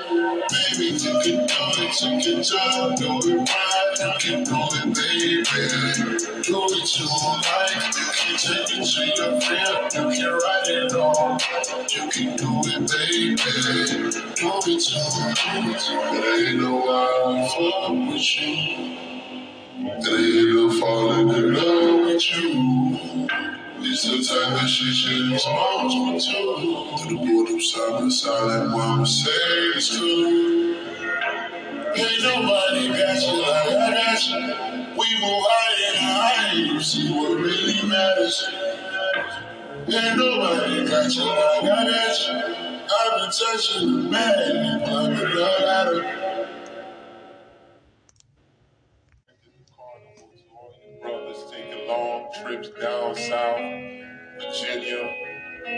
Baby, 0.51 0.86
you 0.98 1.13
can 1.24 1.48
do 1.48 1.84
it, 1.84 1.94
take 1.94 2.25
your 2.25 2.44
time, 2.44 2.96
do 2.96 3.32
it 3.32 3.50
right. 3.50 3.96
You 4.00 4.13
can 4.20 4.44
do 4.44 4.56
it, 4.56 4.96
baby. 4.96 6.44
Do 6.44 6.65
it 6.70 6.86
to 6.88 7.04
life. 7.06 8.14
You 8.27 8.38
take 8.38 8.67
it 8.72 8.86
to 8.86 9.05
your 9.05 9.41
crib. 9.41 9.94
You 9.94 10.17
can 10.17 10.34
write 10.34 10.67
it 10.67 10.94
all. 10.96 11.38
You 11.89 12.10
can 12.10 12.38
do 12.38 12.62
it, 12.65 12.82
baby. 12.91 13.36
Do 14.36 14.51
it 14.65 14.82
to 14.82 14.98
life. 15.20 15.46
It 16.13 16.50
ain't 16.50 16.62
no 16.62 16.84
I 16.89 18.10
with 18.10 18.41
you. 18.41 18.98
Ain't 19.88 20.55
no 20.55 20.72
in 21.36 21.53
love 21.53 22.01
with 22.05 22.32
you. 22.32 23.29
It's 23.82 24.03
the 24.03 24.24
type 24.24 24.63
of 24.63 24.70
shit 24.70 25.12
you 25.12 25.32
just 25.32 25.48
want 25.48 26.22
to 26.22 26.29
do. 26.32 26.98
To 26.98 27.10
the 27.10 27.17
boredom 27.25 27.62
side, 28.12 28.44
like 28.44 28.70
mama 28.70 29.05
said 29.05 29.32
it's 29.75 29.98
cool. 30.00 30.75
Ain't 31.96 32.24
nobody 32.24 32.89
got 32.89 33.22
you 33.22 33.41
like 33.41 33.67
I 33.67 33.91
got 33.94 34.27
you. 34.29 34.85
We 34.98 35.06
move 35.20 35.44
higher 35.50 35.92
and 35.92 36.06
higher, 36.06 36.56
you 36.56 36.80
see 36.82 37.12
what 37.12 37.38
really 37.38 37.90
matters. 37.90 38.48
Ain't 39.88 40.18
nobody 40.18 40.88
got 40.88 41.14
you 41.14 41.25
like 41.25 41.64
I 41.64 41.86
got 41.86 42.28
you. 42.28 42.88
I've 42.88 43.20
been 43.20 43.32
touching 43.32 43.92
the 43.92 44.10
man, 44.10 44.86
climbing 44.86 45.18
the 45.18 45.42
ladder. 45.66 46.42
Brothers 51.02 51.44
taking 51.52 51.88
long 51.90 52.30
trips 52.42 52.70
down 52.82 53.16
south, 53.16 53.60
Virginia, 54.40 55.12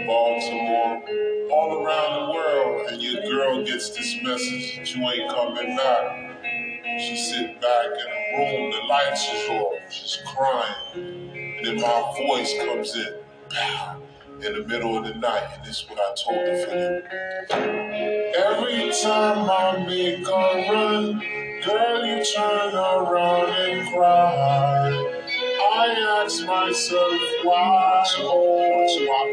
Baltimore, 0.05 1.03
all 1.51 1.83
around 1.83 2.27
the 2.27 2.33
world, 2.33 2.87
and 2.91 3.01
your 3.01 3.23
girl 3.23 3.65
gets 3.65 3.89
this 3.89 4.15
message 4.21 4.77
that 4.77 4.95
you 4.95 5.01
ain't 5.09 5.31
coming 5.31 5.75
back. 5.75 6.26
She 6.99 7.15
sit 7.15 7.61
back 7.61 7.85
in 7.85 8.11
a 8.11 8.37
room, 8.39 8.71
the 8.71 8.79
lights 8.89 9.29
is 9.31 9.49
off, 9.49 9.73
she's 9.91 10.17
crying, 10.25 11.59
and 11.59 11.67
then 11.67 11.75
my 11.75 12.13
voice 12.27 12.51
comes 12.57 12.95
in, 12.95 13.13
pow, 13.49 14.01
in 14.43 14.53
the 14.53 14.65
middle 14.67 14.97
of 14.97 15.05
the 15.05 15.13
night, 15.13 15.47
and 15.55 15.63
this 15.63 15.83
is 15.83 15.89
what 15.89 15.99
I 15.99 16.15
told 16.15 16.47
her 16.47 16.65
for 16.65 16.75
you. 16.75 17.03
Every 18.35 18.91
time 18.99 19.47
I 19.49 19.85
make 19.85 20.27
a 20.27 20.71
run, 20.71 21.19
girl, 21.63 22.05
you 22.05 22.23
turn 22.25 22.73
around 22.73 23.49
and 23.49 23.93
cry. 23.93 25.21
I 25.61 26.23
ask 26.23 26.45
myself 26.47 27.21
why, 27.43 28.03
oh, 28.17 29.07
why? 29.07 29.23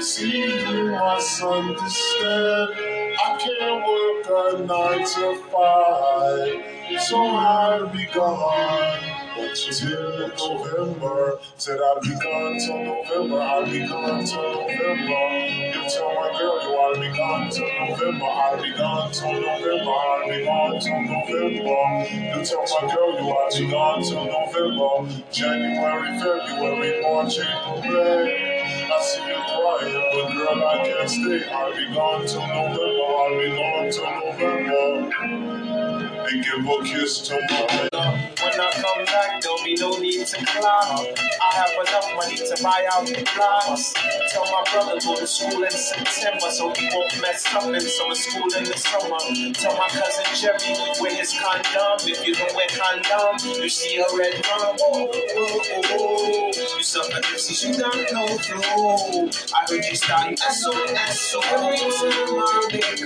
See, 0.00 0.60
you 0.60 0.90
must 0.90 1.42
understand. 1.42 2.87
I 3.20 3.36
can't 3.38 3.84
work 3.86 4.26
a 4.30 4.64
nine 4.64 5.06
to 5.06 5.42
five, 5.50 7.02
so 7.02 7.18
I'll 7.26 7.88
be 7.88 8.06
gone. 8.14 9.14
Till 9.38 10.58
November, 10.58 11.38
said 11.56 11.78
I'll 11.80 12.00
be 12.00 12.10
gone 12.10 12.58
till 12.58 12.84
November. 12.84 13.40
I'll 13.40 13.64
be 13.66 13.80
gone 13.86 14.24
till 14.24 14.42
November. 14.42 15.48
You 15.48 15.90
tell 15.90 16.14
my 16.14 16.36
girl 16.38 16.62
you 16.62 16.76
I'll 16.76 17.00
be 17.00 17.16
gone 17.16 17.50
till 17.50 17.68
November. 17.68 18.26
I'll 18.26 18.62
be 18.62 18.70
gone 18.76 19.12
till 19.12 19.32
November. 19.32 19.90
I'll 19.90 20.28
be 20.28 20.44
gone 20.44 20.80
till 20.80 21.02
November. 21.02 22.38
You 22.38 22.44
tell 22.44 22.64
my 22.82 22.94
girl 22.94 23.12
you 23.14 23.30
I'll 23.30 23.58
be 23.58 23.70
gone 23.70 24.02
till 24.02 24.24
November. 24.26 25.24
January, 25.32 26.20
February, 26.20 27.02
March, 27.02 27.38
April, 27.38 27.82
May. 27.82 28.62
I 28.90 29.00
see 29.02 29.26
you 29.26 29.34
crying, 29.34 30.07
girl, 30.38 30.64
I 30.64 30.86
can't 30.86 31.10
stay. 31.10 31.50
I'll 31.50 31.74
be 31.74 31.94
gone 31.94 32.26
till 32.26 32.46
November. 32.46 32.80
I'll 32.80 33.38
be 33.38 33.48
gone 33.56 33.90
till 33.92 34.04
November. 34.32 36.17
And 36.30 36.44
give 36.44 36.60
a 36.68 36.82
kiss 36.84 37.20
to 37.28 37.40
my 37.48 37.88
When 37.88 38.60
I 38.60 38.70
come 38.76 39.04
back, 39.06 39.40
there'll 39.40 39.64
be 39.64 39.76
no 39.76 39.96
need 39.96 40.26
to 40.26 40.44
clown. 40.44 41.06
I 41.40 41.54
have 41.56 41.72
enough 41.88 42.16
money 42.16 42.36
to 42.36 42.62
buy 42.62 42.84
out 42.92 43.06
the 43.06 43.24
flowers. 43.24 43.94
Tell 44.28 44.44
my 44.44 44.62
brother 44.70 45.00
go 45.00 45.16
to 45.16 45.26
school 45.26 45.64
in 45.64 45.70
September 45.70 46.50
so 46.50 46.68
he 46.74 46.90
won't 46.92 47.22
mess 47.22 47.46
up 47.54 47.72
in 47.72 47.80
summer 47.80 48.14
school 48.14 48.44
in 48.60 48.64
the 48.64 48.76
summer. 48.76 49.16
Tell 49.54 49.72
my 49.78 49.88
cousin 49.88 50.26
Jerry 50.36 50.76
wear 51.00 51.16
his 51.16 51.32
condom. 51.32 51.96
If 52.04 52.26
you 52.26 52.34
don't 52.34 52.54
wear 52.54 52.68
condom, 52.76 53.62
you 53.62 53.68
see 53.70 53.96
a 53.96 54.04
red 54.12 54.34
rum. 54.52 54.76
Oh, 54.80 55.08
oh, 55.08 55.82
oh. 55.92 56.52
You 56.76 56.84
suffer 56.84 57.22
gypsies, 57.22 57.64
you 57.64 57.72
got 57.78 57.96
no 58.12 58.26
clue. 58.36 59.30
I 59.56 59.64
heard 59.64 59.84
you 59.84 59.96
start 59.96 60.30
you 60.30 60.36
SOS, 60.36 61.20
so 61.20 61.40
every 61.40 61.78
I 61.78 62.68
a 62.68 62.96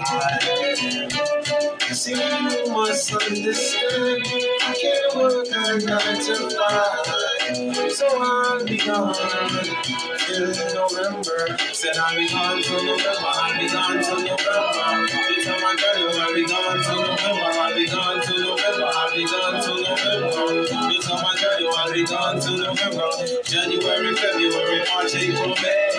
See, 1.94 2.14
you 2.14 2.72
must 2.74 3.14
understand. 3.14 4.24
I 4.62 4.76
can't 4.80 5.16
work 5.16 5.48
a 5.48 5.86
nine 5.86 6.20
to 6.26 6.50
five, 6.52 7.29
so 7.56 8.08
I'll 8.22 8.64
be 8.66 8.78
gone 8.78 9.14
till 9.14 10.48
November. 10.74 11.58
Said 11.74 11.98
I'll 11.98 12.16
be 12.16 12.30
gone 12.30 12.62
till 12.62 12.84
November. 12.84 13.12
I'll 13.18 13.60
be 13.60 13.68
gone 13.70 14.04
till 14.04 14.22
November. 14.22 15.08
You 15.30 15.44
tell 15.44 15.60
my 15.62 15.76
girl 15.76 16.22
I'll 16.22 16.34
be 16.34 16.46
gone 16.46 16.84
till 16.84 17.02
November. 17.02 17.50
I'll 17.50 17.76
be 17.76 17.86
gone 17.88 18.22
till 18.22 18.40
November. 18.40 18.86
I'll 18.86 19.16
be 19.16 19.26
gone 19.26 19.64
till 19.64 19.82
November. 19.82 20.94
You 20.94 21.02
tell 21.02 21.22
my 21.22 21.36
girl 21.42 21.74
I'll 21.78 21.94
be 21.94 22.06
gone 22.06 22.40
till 22.40 22.58
November. 22.58 23.10
January, 23.44 24.16
February, 24.16 24.80
March, 24.94 25.16
April, 25.16 25.56
May. 25.62 25.90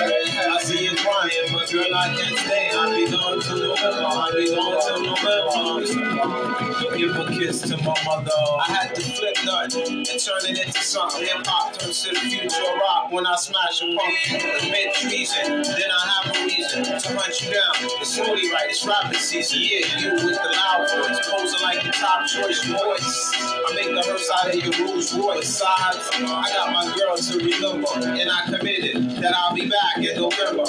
I 0.40 0.62
see 0.62 0.84
you 0.84 0.96
crying, 0.96 1.52
but 1.52 1.70
girl 1.70 1.94
I 1.94 2.14
can't 2.14 2.38
stay. 2.38 2.70
I'll 2.74 2.94
be 2.94 3.10
gone 3.10 3.40
till 3.42 3.58
November. 3.58 4.06
I'll 4.06 4.32
be 4.34 4.54
gone 4.54 4.78
till 4.86 5.02
November. 5.02 6.96
Give 6.96 7.16
a 7.16 7.26
kiss 7.30 7.62
to 7.62 7.76
my 7.78 7.94
mother. 8.04 8.30
I 8.30 8.64
had 8.68 8.94
to 8.94 9.00
flip 9.00 9.36
that 9.46 9.74
and 9.74 10.06
turn 10.06 10.44
it 10.44 10.66
into 10.66 10.82
something. 10.82 11.26
Hip 11.40 11.46
hop 11.48 11.72
turns 11.72 12.02
to 12.02 12.10
the 12.10 12.20
future 12.20 12.60
rock 12.76 13.10
when 13.10 13.24
I 13.26 13.34
smash 13.36 13.80
a 13.80 13.96
punk. 13.96 14.60
Commit 14.60 14.92
treason, 14.92 15.62
then 15.64 15.88
I 15.88 16.02
have 16.12 16.36
a 16.36 16.44
reason 16.44 16.84
to 16.84 17.08
hunt 17.16 17.40
you 17.40 17.48
down. 17.48 17.96
It's 17.96 18.18
only 18.18 18.52
right, 18.52 18.68
it's 18.68 18.84
rapping 18.84 19.18
season. 19.18 19.56
Yeah, 19.62 19.88
you 19.96 20.12
with 20.12 20.36
the 20.36 20.50
loud 20.52 20.84
voice, 20.84 21.16
posing 21.32 21.62
like 21.62 21.82
the 21.82 21.92
top 21.96 22.26
choice 22.26 22.60
voice. 22.68 23.32
I 23.40 23.72
make 23.74 23.88
the 23.88 24.02
hearse 24.04 24.30
out 24.36 24.52
of 24.52 24.60
your 24.60 24.86
Rolls 24.86 25.16
Royce 25.16 25.48
sides. 25.48 26.10
I 26.12 26.44
got 26.52 26.72
my 26.76 26.84
girl 26.92 27.16
to 27.16 27.38
remember, 27.38 27.88
and 28.20 28.28
I 28.28 28.44
committed 28.44 29.16
that 29.22 29.32
I'll 29.34 29.54
be 29.54 29.64
back 29.64 29.96
in 29.96 30.16
November. 30.20 30.68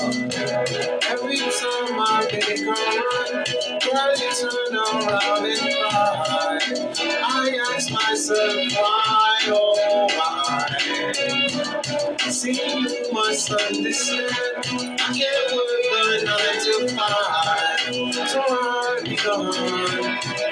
I 13.50 13.52
can't 13.54 13.84
work 15.52 15.82
the 15.82 16.26
nine 16.26 16.60
to 16.62 16.74
five, 16.96 18.30
so 18.30 18.42
I'll 18.48 19.04
be 19.04 19.16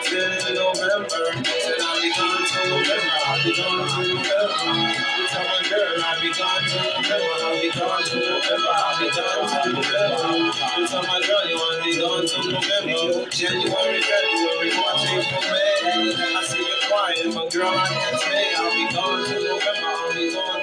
till 0.10 0.56
November. 0.56 1.44
Till 1.46 1.86
I'll 1.86 2.02
be 2.02 2.10
gone 2.18 2.46
till 2.50 2.70
November. 2.70 3.18
I'll 3.28 3.44
be 3.44 3.52
gone 3.54 3.90
to 3.90 4.02
November. 4.10 4.94
You 5.20 5.26
tell 5.30 5.46
my 5.46 5.62
girl 5.70 6.02
I'll 6.02 6.22
be 6.22 6.30
gone 6.34 6.64
to 6.66 6.78
November. 8.18 8.74
I'll 8.74 9.00
be 9.00 9.10
gone 9.14 9.46
to 9.46 9.70
November. 9.70 10.50
You 10.80 10.88
tell 10.88 11.04
my 11.04 11.20
girl 11.22 11.44
you 11.50 11.58
wanna 11.62 11.84
be 11.86 11.94
gone 12.00 12.26
to 12.26 12.38
November. 12.50 13.30
January, 13.30 14.02
February, 14.02 14.70
March, 14.78 15.06
April, 15.14 15.42
May. 15.46 16.34
I 16.34 16.42
see 16.44 16.58
you 16.58 16.76
crying, 16.90 17.34
but 17.36 17.52
girl 17.54 17.70
I 17.70 17.88
can't 17.88 18.20
stay. 18.20 18.50
I'll 18.58 18.74
be 18.74 18.94
gone 18.94 19.26
to 19.30 19.36
November. 19.36 19.94
I'll 19.94 20.14
be 20.16 20.34
gone 20.34 20.59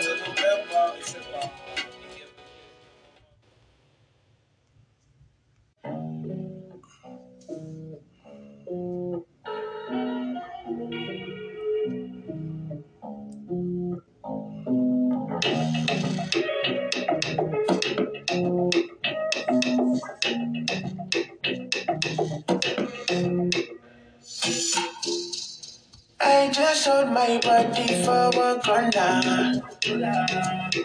my 27.17 27.39
body 27.39 28.05
for 28.05 28.31
one 28.37 28.61
corner. 28.61 29.63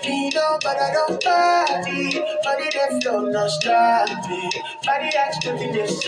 Me 0.03 0.29
know, 0.29 0.57
but 0.63 0.77
I 0.79 0.93
don't 0.93 1.21
party. 1.21 2.03
Money 2.45 2.69
that 2.75 2.99
flow 3.03 3.21
no 3.23 3.47
stop 3.49 4.07
me. 4.29 4.49
Body 4.85 5.09
that's 5.13 5.45
looking 5.45 5.73
this 5.73 6.07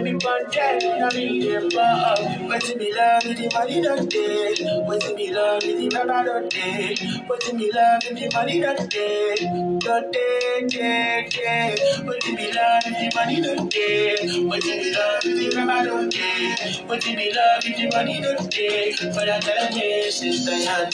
me 0.00 0.12
born 0.14 0.42
dead, 0.50 0.82
I 0.84 1.14
mean 1.14 1.40
them 1.40 1.68
ball. 1.68 2.48
Waiting 2.48 2.78
me 2.78 2.94
love 2.94 3.24
with 3.26 3.36
the 3.38 3.50
money 3.52 3.80
not 3.82 4.08
dead. 4.08 4.58
Waiting 4.88 5.16
me 5.16 5.32
love 5.34 5.62
with 5.64 5.78
the 5.78 5.88
rubber 5.94 6.22
not 6.24 6.50
dead. 6.50 7.00
Waiting 7.28 7.56
me 7.58 7.70
love 7.74 8.02
with 8.08 8.18
the 8.18 8.30
money 8.32 8.60
not 8.60 8.78
dead. 8.88 9.40
Not 9.84 10.12
dead, 10.12 10.68
dead, 10.70 11.30
dead. 11.30 12.06
Waiting 12.06 12.34
me 12.36 12.52
love 12.52 12.63
with 12.86 12.94
the 12.94 13.12
money 13.16 13.40
not 13.40 13.70
dead. 13.70 14.20
Waiting 14.48 14.78
me 14.78 14.94
love 14.94 15.24
with 15.24 15.38
the 15.38 15.56
rubber 15.56 15.84
not 15.88 16.10
dead. 16.12 16.88
Waiting 16.88 17.16
me 17.16 17.32
love 17.34 17.64
with 17.64 17.76
the 17.76 17.90
money 17.96 18.20
don't 18.22 18.50
dead. 18.50 18.94
But 19.14 19.28
I 19.30 19.40
tell 19.40 19.72
you, 19.78 20.10
sister, 20.12 20.56
you're. 20.56 20.90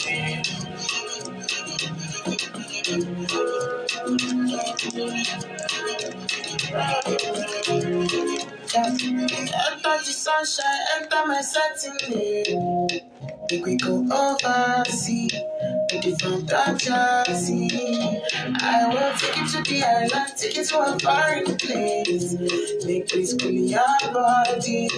Enter 8.73 9.97
the 9.99 10.13
sunshine, 10.13 10.65
enter 11.01 11.25
my 11.27 11.41
setting. 11.41 11.97
Make 13.51 13.65
we 13.65 13.77
go 13.77 14.05
overseas, 14.11 15.33
with 15.91 16.03
the 16.03 16.77
fantasy. 16.85 17.69
I 18.61 18.87
will 18.87 19.13
take 19.17 19.37
you 19.37 19.47
to 19.47 19.63
the 19.63 19.83
island, 19.83 20.33
take 20.37 20.57
you 20.57 20.65
to 20.65 20.79
a 20.79 20.99
foreign 20.99 21.45
place. 21.57 22.35
Make 22.85 23.11
we 23.13 23.25
school 23.25 23.51
your 23.51 24.13
body, 24.13 24.89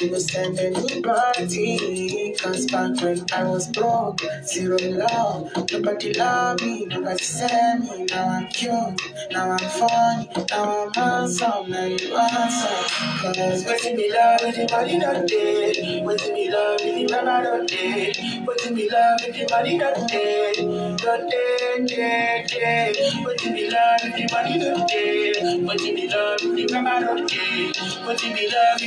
you 0.00 0.10
will 0.10 0.20
send 0.20 0.58
anybody. 0.58 2.34
Cause 2.40 2.66
back 2.66 3.00
when 3.02 3.24
I 3.32 3.44
was 3.44 3.68
broke, 3.68 4.20
zero 4.44 4.78
love, 4.82 5.52
nobody 5.72 6.14
loved 6.14 6.62
me, 6.62 6.86
nobody 6.86 7.24
sent 7.24 7.84
me. 7.84 8.06
Now 8.10 8.28
I'm 8.28 8.48
cute, 8.48 9.02
now 9.32 9.52
I'm 9.52 9.58
funny, 9.58 10.30
now 10.50 10.86
I'm 10.86 10.92
handsome, 10.94 11.70
now 11.70 11.84
you 11.86 12.16
handsome. 12.16 13.22
Cause 13.22 13.64
waiting 13.66 13.96
me 13.96 14.12
love 14.12 14.40
with 14.42 14.56
the 14.56 14.68
money 14.70 14.98
not 14.98 15.28
dead, 15.28 16.04
waiting 16.06 16.34
me 16.34 16.50
love 16.52 16.80
with 16.84 16.96
the 16.96 17.14
rubber 17.14 17.42
not 17.44 17.68
dead, 17.68 18.16
waiting 18.46 18.74
me 18.74 18.90
love 18.90 19.20
with 19.26 19.36
the 19.36 19.48
money 19.50 19.78
not 19.78 19.96
dead, 20.08 20.58
not 21.04 21.30
dead, 21.30 21.88
dead, 21.88 22.48
dead. 22.48 22.79
Waiting 22.80 23.52
me 23.54 23.70
love 23.70 24.00
with 24.04 24.14
the 24.16 24.28
money 24.32 24.58
dead, 24.88 25.66
waiting 25.68 25.94
me 25.94 26.08
love 26.08 26.42
not 26.44 27.28
dead, 27.28 27.76
waiting 28.06 28.34
me 28.34 28.48
love 28.48 28.82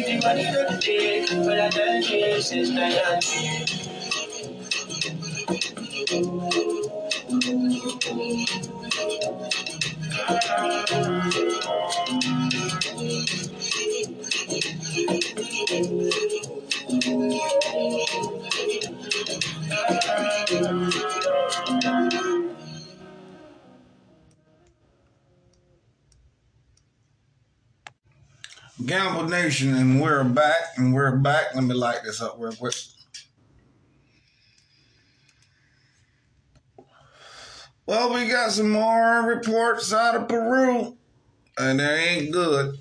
not 0.54 0.82
dead. 0.82 1.30
But 1.46 1.60
I 1.60 1.70
tell 1.70 2.02
you, 2.02 2.42
sister, 2.42 2.90
you're 2.90 3.20
dead. 3.22 3.72
Gamble 28.94 29.28
Nation, 29.28 29.74
and 29.74 30.00
we're 30.00 30.24
back, 30.24 30.78
and 30.78 30.94
we're 30.94 31.18
back. 31.18 31.56
Let 31.56 31.64
me 31.64 31.74
light 31.74 32.02
this 32.04 32.22
up 32.22 32.36
real 32.38 32.52
quick. 32.52 32.76
Well, 37.88 38.14
we 38.14 38.28
got 38.28 38.52
some 38.52 38.70
more 38.70 39.24
reports 39.24 39.92
out 39.92 40.14
of 40.14 40.28
Peru, 40.28 40.96
and 41.58 41.80
they 41.80 42.08
ain't 42.08 42.32
good. 42.32 42.78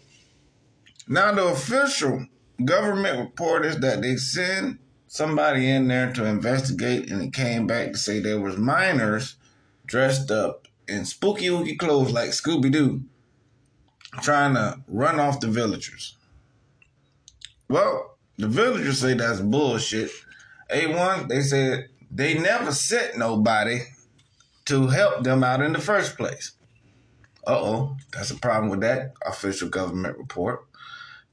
Now, 1.08 1.32
the 1.32 1.46
official 1.46 2.26
government 2.62 3.18
report 3.18 3.64
is 3.64 3.80
that 3.80 4.02
they 4.02 4.16
sent 4.16 4.80
somebody 5.06 5.70
in 5.70 5.88
there 5.88 6.12
to 6.12 6.26
investigate, 6.26 7.10
and 7.10 7.22
it 7.22 7.32
came 7.32 7.66
back 7.66 7.92
to 7.92 7.96
say 7.96 8.20
there 8.20 8.38
was 8.38 8.58
minors 8.58 9.36
dressed 9.86 10.30
up 10.30 10.68
in 10.86 11.06
spooky 11.06 11.46
ooky 11.46 11.78
clothes 11.78 12.12
like 12.12 12.32
Scooby 12.32 12.70
Doo 12.70 13.04
trying 14.20 14.54
to 14.54 14.78
run 14.88 15.18
off 15.18 15.40
the 15.40 15.48
villagers. 15.48 16.16
Well, 17.68 18.18
the 18.36 18.48
villagers 18.48 18.98
say 18.98 19.14
that's 19.14 19.40
bullshit. 19.40 20.10
A1, 20.70 21.28
they 21.28 21.40
said 21.40 21.88
they 22.10 22.38
never 22.38 22.72
sent 22.72 23.16
nobody 23.16 23.80
to 24.66 24.88
help 24.88 25.24
them 25.24 25.42
out 25.42 25.62
in 25.62 25.72
the 25.72 25.80
first 25.80 26.16
place. 26.16 26.52
Uh 27.46 27.58
oh, 27.58 27.96
that's 28.12 28.30
a 28.30 28.36
problem 28.36 28.70
with 28.70 28.80
that 28.80 29.14
official 29.26 29.68
government 29.68 30.18
report. 30.18 30.64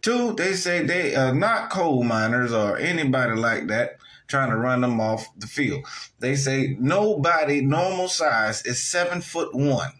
Two, 0.02 0.34
they 0.34 0.54
say 0.54 0.84
they 0.84 1.16
are 1.16 1.34
not 1.34 1.70
coal 1.70 2.04
miners 2.04 2.54
or 2.54 2.78
anybody 2.78 3.36
like 3.36 3.68
that 3.68 3.98
trying 4.28 4.50
to 4.50 4.58
run 4.58 4.82
them 4.82 5.02
off 5.02 5.28
the 5.38 5.48
field. 5.48 5.86
They 6.20 6.36
say 6.36 6.78
nobody 6.80 7.62
normal 7.62 8.08
size 8.08 8.66
is 8.66 8.82
seven 8.82 9.22
foot 9.22 9.54
one. 9.54 9.92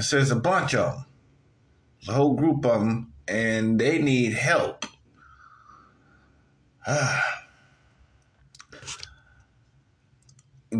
So 0.00 0.16
there's 0.16 0.30
a 0.30 0.36
bunch 0.36 0.74
of 0.74 0.94
them 0.94 1.06
a 2.08 2.12
whole 2.12 2.34
group 2.34 2.64
of 2.64 2.80
them, 2.80 3.12
and 3.28 3.78
they 3.78 3.98
need 3.98 4.32
help. 4.32 4.86
the 6.86 7.18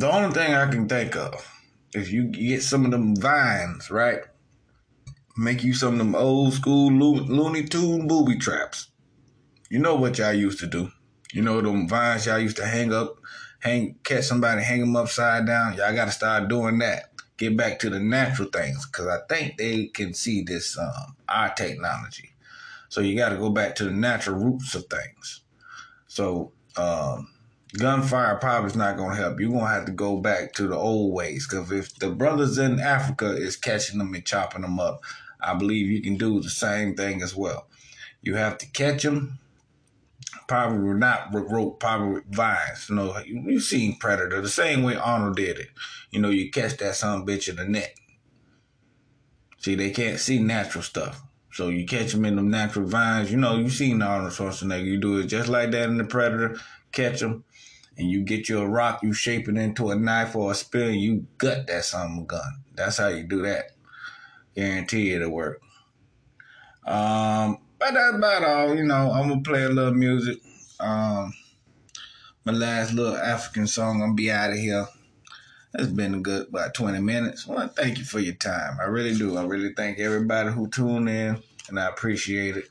only 0.03 0.33
thing 0.33 0.55
I 0.55 0.71
can 0.71 0.89
think 0.89 1.17
of 1.17 1.47
is 1.95 2.12
you 2.12 2.25
get 2.25 2.62
some 2.62 2.85
of 2.85 2.91
them 2.91 3.17
vines, 3.17 3.91
right? 3.91 4.21
Make 5.37 5.65
you 5.65 5.75
some 5.75 5.95
of 5.95 5.99
them 5.99 6.15
old 6.15 6.55
school 6.55 6.93
Lo- 6.93 7.25
Looney 7.25 7.65
Tune 7.65 8.07
booby 8.07 8.37
traps. 8.37 8.89
You 9.69 9.81
know 9.81 9.97
what 9.97 10.19
y'all 10.19 10.33
used 10.33 10.61
to 10.61 10.67
do. 10.67 10.91
You 11.33 11.43
know 11.43 11.61
them 11.61 11.89
vines 11.89 12.27
y'all 12.27 12.39
used 12.39 12.57
to 12.59 12.67
hang 12.67 12.93
up, 12.93 13.17
hang 13.61 13.97
catch 14.05 14.25
somebody, 14.25 14.62
hang 14.62 14.81
them 14.81 14.97
upside 14.97 15.47
down. 15.47 15.77
Y'all 15.77 15.95
got 15.95 16.05
to 16.07 16.12
start 16.12 16.49
doing 16.49 16.79
that. 16.79 17.11
Get 17.37 17.57
back 17.57 17.79
to 17.81 17.90
the 17.90 18.01
natural 18.01 18.49
things 18.49 18.87
because 18.87 19.07
I 19.07 19.18
think 19.29 19.59
they 19.59 19.87
can 19.87 20.14
see 20.14 20.42
this 20.42 20.79
um, 20.79 21.16
our 21.29 21.53
technology. 21.55 22.33
So 22.88 23.01
you 23.01 23.16
got 23.16 23.31
to 23.31 23.37
go 23.37 23.51
back 23.51 23.75
to 23.77 23.85
the 23.85 23.90
natural 23.90 24.38
roots 24.38 24.75
of 24.75 24.87
things. 24.87 25.42
So 26.09 26.53
um, 26.77 27.29
gunfire 27.79 28.37
probably 28.37 28.70
is 28.70 28.77
not 28.77 28.96
going 28.96 29.11
to 29.11 29.16
help. 29.16 29.40
You're 29.40 29.51
going 29.51 29.61
to 29.61 29.70
have 29.70 29.87
to 29.87 29.92
go 29.92 30.18
back 30.18 30.55
to 30.55 30.66
the 30.66 30.77
old 30.77 31.12
ways 31.12 31.46
because 31.46 31.70
if 31.72 31.94
the 31.96 32.11
brothers 32.11 32.59
in 32.59 32.81
Africa 32.81 33.37
is 33.37 33.57
catching 33.57 33.99
them 33.99 34.14
and 34.14 34.25
chopping 34.25 34.62
them 34.62 34.81
up, 34.81 35.03
I 35.40 35.55
believe 35.55 35.90
you 35.90 36.03
can 36.03 36.16
do 36.16 36.40
the 36.40 36.49
same 36.49 36.94
thing 36.94 37.22
as 37.22 37.35
well. 37.35 37.66
You 38.22 38.37
have 38.37 38.59
to 38.59 38.66
catch 38.66 39.03
them, 39.03 39.38
probably 40.49 40.95
not 40.95 41.33
with 41.33 41.51
rope, 41.51 41.81
probably 41.81 42.23
vines. 42.31 42.89
You 42.89 42.97
know, 42.97 43.19
you, 43.19 43.43
you've 43.47 43.63
seen 43.63 43.99
Predator 43.99 44.41
the 44.41 44.49
same 44.49 44.83
way 44.83 44.97
Arnold 44.97 45.37
did 45.37 45.59
it. 45.59 45.69
You 46.11 46.21
know, 46.21 46.31
you 46.31 46.51
catch 46.51 46.77
that 46.79 46.97
son 46.97 47.27
bitch 47.27 47.49
in 47.49 47.57
the 47.57 47.65
net. 47.65 47.95
See, 49.59 49.75
they 49.75 49.91
can't 49.91 50.21
see 50.21 50.39
natural 50.39 50.83
stuff. 50.83 51.23
So 51.53 51.69
you 51.69 51.87
catch 51.87 52.13
them 52.13 52.25
in 52.25 52.37
them 52.37 52.51
natural 52.51 52.87
vines. 52.87 53.31
You 53.33 53.39
know, 53.39 53.57
you 53.57 53.71
seen 53.71 54.03
Arnold 54.03 54.33
Schwarzenegger. 54.33 54.85
You 54.85 54.99
do 54.99 55.19
it 55.19 55.27
just 55.27 55.49
like 55.49 55.71
that 55.71 55.89
in 55.89 55.97
the 55.97 56.05
Predator. 56.05 56.61
Catch 56.93 57.21
them, 57.21 57.45
and 57.97 58.11
you 58.11 58.23
get 58.23 58.49
you 58.49 58.61
a 58.61 58.69
rock. 58.69 59.03
You 59.03 59.13
shape 59.13 59.49
it 59.49 59.57
into 59.57 59.91
a 59.91 59.97
knife 59.97 60.37
or 60.37 60.53
a 60.53 60.55
spear, 60.55 60.91
you 60.91 61.27
gut 61.39 61.67
that 61.67 61.93
a 61.95 62.23
gun. 62.25 62.63
That's 62.75 62.99
how 62.99 63.09
you 63.09 63.25
do 63.25 63.43
that. 63.43 63.73
Guarantee 64.55 65.13
it'll 65.13 65.31
work. 65.31 65.61
Um, 66.87 67.59
but 67.79 67.95
that's 67.95 68.17
about 68.17 68.45
all. 68.45 68.75
You 68.75 68.85
know, 68.85 69.12
I'm 69.12 69.29
gonna 69.29 69.43
play 69.43 69.65
a 69.65 69.69
little 69.69 69.95
music. 69.95 70.39
Um, 70.81 71.33
my 72.45 72.53
last 72.53 72.93
little 72.93 73.17
African 73.17 73.67
song. 73.67 73.97
I'm 73.97 74.01
gonna 74.01 74.15
be 74.15 74.31
out 74.31 74.51
of 74.51 74.57
here. 74.57 74.87
It's 75.75 75.89
been 75.89 76.15
a 76.15 76.21
good 76.21 76.49
about 76.49 76.75
20 76.75 77.01
minutes. 77.01 77.47
Well, 77.47 77.69
thank 77.69 77.99
you 77.99 78.05
for 78.05 78.21
your 78.21 78.35
time. 78.35 78.79
I 78.81 78.85
really 78.85 79.15
do. 79.17 79.37
I 79.37 79.45
really 79.45 79.75
thank 79.75 79.99
everybody 79.99 80.51
who 80.51 80.69
tuned 80.69 81.09
in, 81.09 81.43
and 81.69 81.79
I 81.79 81.89
appreciate 81.89 82.57
it. 82.57 82.71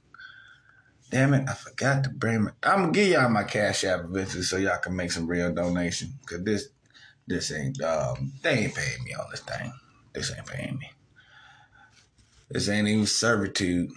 Damn 1.12 1.36
it, 1.36 1.48
I 1.48 1.54
forgot 1.54 2.04
to 2.06 2.10
bring 2.10 2.46
my. 2.46 2.52
I'm 2.64 2.80
gonna 2.82 2.92
give 2.94 3.10
y'all 3.10 3.30
my 3.30 3.44
cash 3.44 3.84
app 3.84 4.06
eventually, 4.06 4.44
so 4.44 4.58
y'all 4.58 4.80
can 4.80 4.96
make 4.96 5.12
some 5.12 5.28
real 5.28 5.54
donation. 5.54 6.14
Cause 6.26 6.44
this, 6.44 6.70
this 7.28 7.52
ain't. 7.52 7.80
Um, 7.82 8.34
they 8.42 8.66
ain't 8.66 8.76
paying 8.76 9.04
me 9.04 9.14
on 9.14 9.28
this 9.30 9.42
thing. 9.42 9.72
This 10.14 10.34
ain't 10.36 10.48
paying 10.48 10.78
me. 10.80 10.90
This 12.50 12.70
ain't 12.70 12.88
even 12.88 13.06
servitude. 13.06 13.92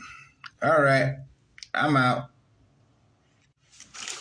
All 0.63 0.83
right, 0.83 1.17
I'm 1.73 1.97
out. 1.97 2.31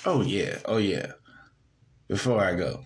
Oh 0.06 0.22
yeah, 0.22 0.60
oh 0.66 0.78
yeah. 0.78 1.14
Before 2.08 2.40
I 2.40 2.54
go, 2.54 2.86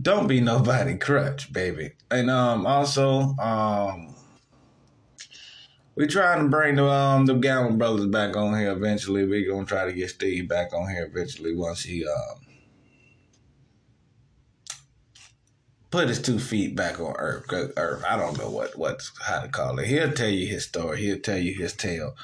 don't 0.00 0.26
be 0.26 0.40
nobody 0.40 0.98
crutch, 0.98 1.52
baby. 1.52 1.92
And 2.10 2.30
um, 2.30 2.66
also 2.66 3.34
um, 3.38 4.14
we 5.94 6.06
trying 6.06 6.42
to 6.42 6.48
bring 6.48 6.76
the 6.76 6.86
um 6.86 7.24
the 7.26 7.34
Gamma 7.34 7.72
brothers 7.72 8.06
back 8.06 8.36
on 8.36 8.58
here 8.58 8.72
eventually. 8.72 9.24
We 9.24 9.46
gonna 9.46 9.64
try 9.64 9.86
to 9.86 9.92
get 9.92 10.10
Steve 10.10 10.48
back 10.48 10.74
on 10.74 10.90
here 10.90 11.06
eventually 11.06 11.54
once 11.54 11.82
he 11.82 12.06
um 12.06 12.47
put 15.90 16.08
his 16.08 16.20
two 16.20 16.38
feet 16.38 16.76
back 16.76 17.00
on 17.00 17.14
Earth. 17.18 17.46
Earth. 17.50 18.04
I 18.08 18.16
don't 18.16 18.38
know 18.38 18.50
what 18.50 18.76
what's 18.78 19.12
how 19.26 19.40
to 19.40 19.48
call 19.48 19.78
it. 19.78 19.86
He'll 19.86 20.12
tell 20.12 20.28
you 20.28 20.46
his 20.46 20.64
story. 20.64 21.02
He'll 21.02 21.18
tell 21.18 21.38
you 21.38 21.54
his 21.54 21.72
tale. 21.72 22.14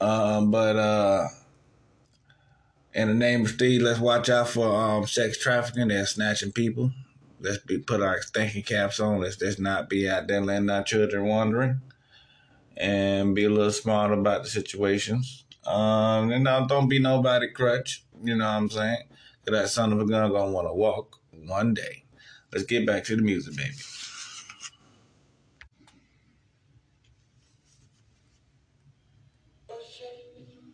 Um, 0.00 0.50
but 0.50 0.76
uh, 0.76 1.28
in 2.92 3.08
the 3.08 3.14
name 3.14 3.42
of 3.42 3.50
Steve, 3.50 3.82
let's 3.82 4.00
watch 4.00 4.28
out 4.28 4.48
for 4.48 4.66
um 4.74 5.06
sex 5.06 5.38
trafficking. 5.38 5.88
They're 5.88 6.06
snatching 6.06 6.52
people. 6.52 6.92
Let's 7.40 7.58
be 7.58 7.78
put 7.78 8.02
our 8.02 8.20
thinking 8.22 8.62
caps 8.62 9.00
on. 9.00 9.20
Let's 9.20 9.36
just 9.36 9.60
not 9.60 9.88
be 9.88 10.08
out 10.08 10.28
there 10.28 10.40
letting 10.40 10.70
our 10.70 10.82
children 10.82 11.26
wandering, 11.26 11.80
and 12.76 13.34
be 13.34 13.44
a 13.44 13.50
little 13.50 13.72
smart 13.72 14.12
about 14.12 14.44
the 14.44 14.48
situations. 14.48 15.44
Um, 15.66 16.30
and 16.30 16.44
now 16.44 16.66
don't 16.66 16.88
be 16.88 16.98
nobody 16.98 17.50
crutch. 17.50 18.04
You 18.22 18.36
know 18.36 18.44
what 18.44 18.54
I'm 18.54 18.70
saying? 18.70 19.04
That 19.46 19.68
son 19.68 19.92
of 19.92 20.00
a 20.00 20.06
gun 20.06 20.30
gonna 20.30 20.52
want 20.52 20.68
to 20.68 20.72
walk 20.72 21.18
one 21.46 21.74
day. 21.74 22.03
Let's 22.54 22.66
get 22.66 22.86
back 22.86 23.02
to 23.06 23.16
the 23.16 23.22
music, 23.22 23.56
baby. 23.56 23.74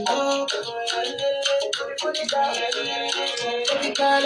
no. 0.05 0.47
Put 2.03 2.17
it 2.19 2.29
down. 2.29 2.53
Baby 2.53 3.95
girl, 3.95 4.21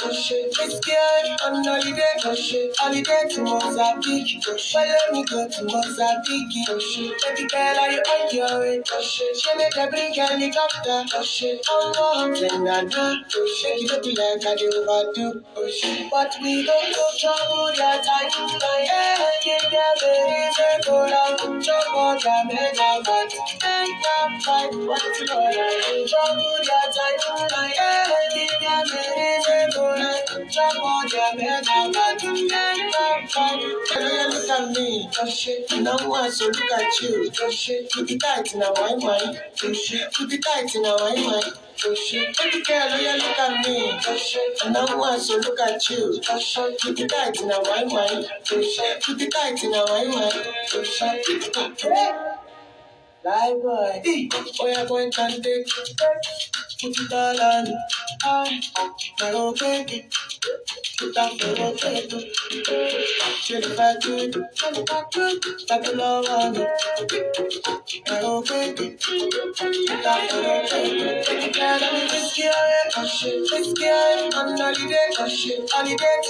I'm 0.00 0.08
risky, 0.10 0.44
risky. 0.58 0.92
I'm 1.40 1.62
to 3.28 3.42
Mozambique. 3.42 4.42
Follow 4.44 5.12
me, 5.12 5.24
go 5.24 5.48
to 5.48 5.62
Mozambique. 5.64 6.54
Baby 6.56 7.48
girl, 7.48 7.78
are 7.78 7.90
you 7.90 8.00
on 8.00 8.34
your 8.34 8.60
way? 8.60 8.82
She 9.02 9.24
make 9.56 9.76
a 9.76 9.86
bring 9.88 10.14
helicopter. 10.14 11.04
Oh 11.70 11.92
no, 11.94 12.34
then 12.34 12.68
I 12.68 12.82
know. 12.82 13.16
You 13.34 13.86
look 13.88 14.04
like 14.06 14.46
I 14.46 14.54
do 14.56 14.70
overdo. 14.76 15.42
But 16.10 16.34
we 16.42 16.64
don't 16.64 16.94
go 16.94 17.04
trouble 17.18 17.70
that 17.76 18.04
time. 18.04 18.30
Yeah, 18.84 19.30
give 19.44 19.70
them 19.70 19.96
a 20.02 20.04
reason 20.28 20.82
for 20.84 21.08
that. 21.08 21.38
Trouble 21.38 22.18
that. 22.22 22.46
Make 22.48 22.80
a 22.80 23.04
fight. 23.04 23.34
You 24.72 24.86
know? 24.86 26.06
Trouble 26.06 26.58
that 26.68 26.94
time. 26.94 27.70
Yeah, 27.76 28.28
give 28.34 28.60
them 28.60 28.86
a 28.86 29.02
reason 29.16 29.72
for 29.72 29.96
that. 29.96 29.97
A 29.98 30.04
a 34.00 34.28
look 34.28 34.48
at 34.48 34.70
me. 34.70 35.08
Oh 35.20 35.28
shit. 35.28 35.70
Now 35.82 35.96
I 36.14 36.30
so 36.30 36.46
look 36.46 36.72
at 36.72 37.00
you. 37.02 37.30
Oh 37.40 37.50
shit. 37.50 37.94
You 37.96 38.04
be 38.06 38.16
tight 38.18 38.54
now, 38.54 38.72
why, 38.74 38.94
why? 38.94 39.40
Oh 39.64 39.72
shit. 39.72 40.18
You 40.18 40.28
be 40.28 40.38
tight 40.38 40.70
why, 40.96 41.14
why? 41.14 41.40
Oh. 41.84 41.94
Baby 42.38 42.64
girl, 42.64 42.88
oh 42.90 43.00
yeah, 43.00 43.16
look 43.16 43.38
at 43.38 43.66
me. 43.66 43.98
Shit. 44.18 44.58
Now 44.70 44.86
I 44.86 45.18
so 45.18 45.36
look 45.36 45.60
at 45.60 45.90
you. 45.90 46.20
You 46.84 46.94
be 46.94 47.06
tight 47.06 47.36
why, 47.62 47.84
why? 47.84 48.24
Oh 48.52 48.62
shit. 48.62 49.08
You 49.08 49.16
be 49.16 49.26
tight 49.28 49.60
now, 49.64 49.84
why, 49.84 50.06
why? 50.06 50.30
Oh 50.74 50.82
shit. 50.84 51.26
Boy, 53.24 53.32
oh 54.60 54.66
yeah, 54.66 54.84
boy, 54.84 55.10
can 55.10 55.42
take 55.42 55.66
To 56.80 56.92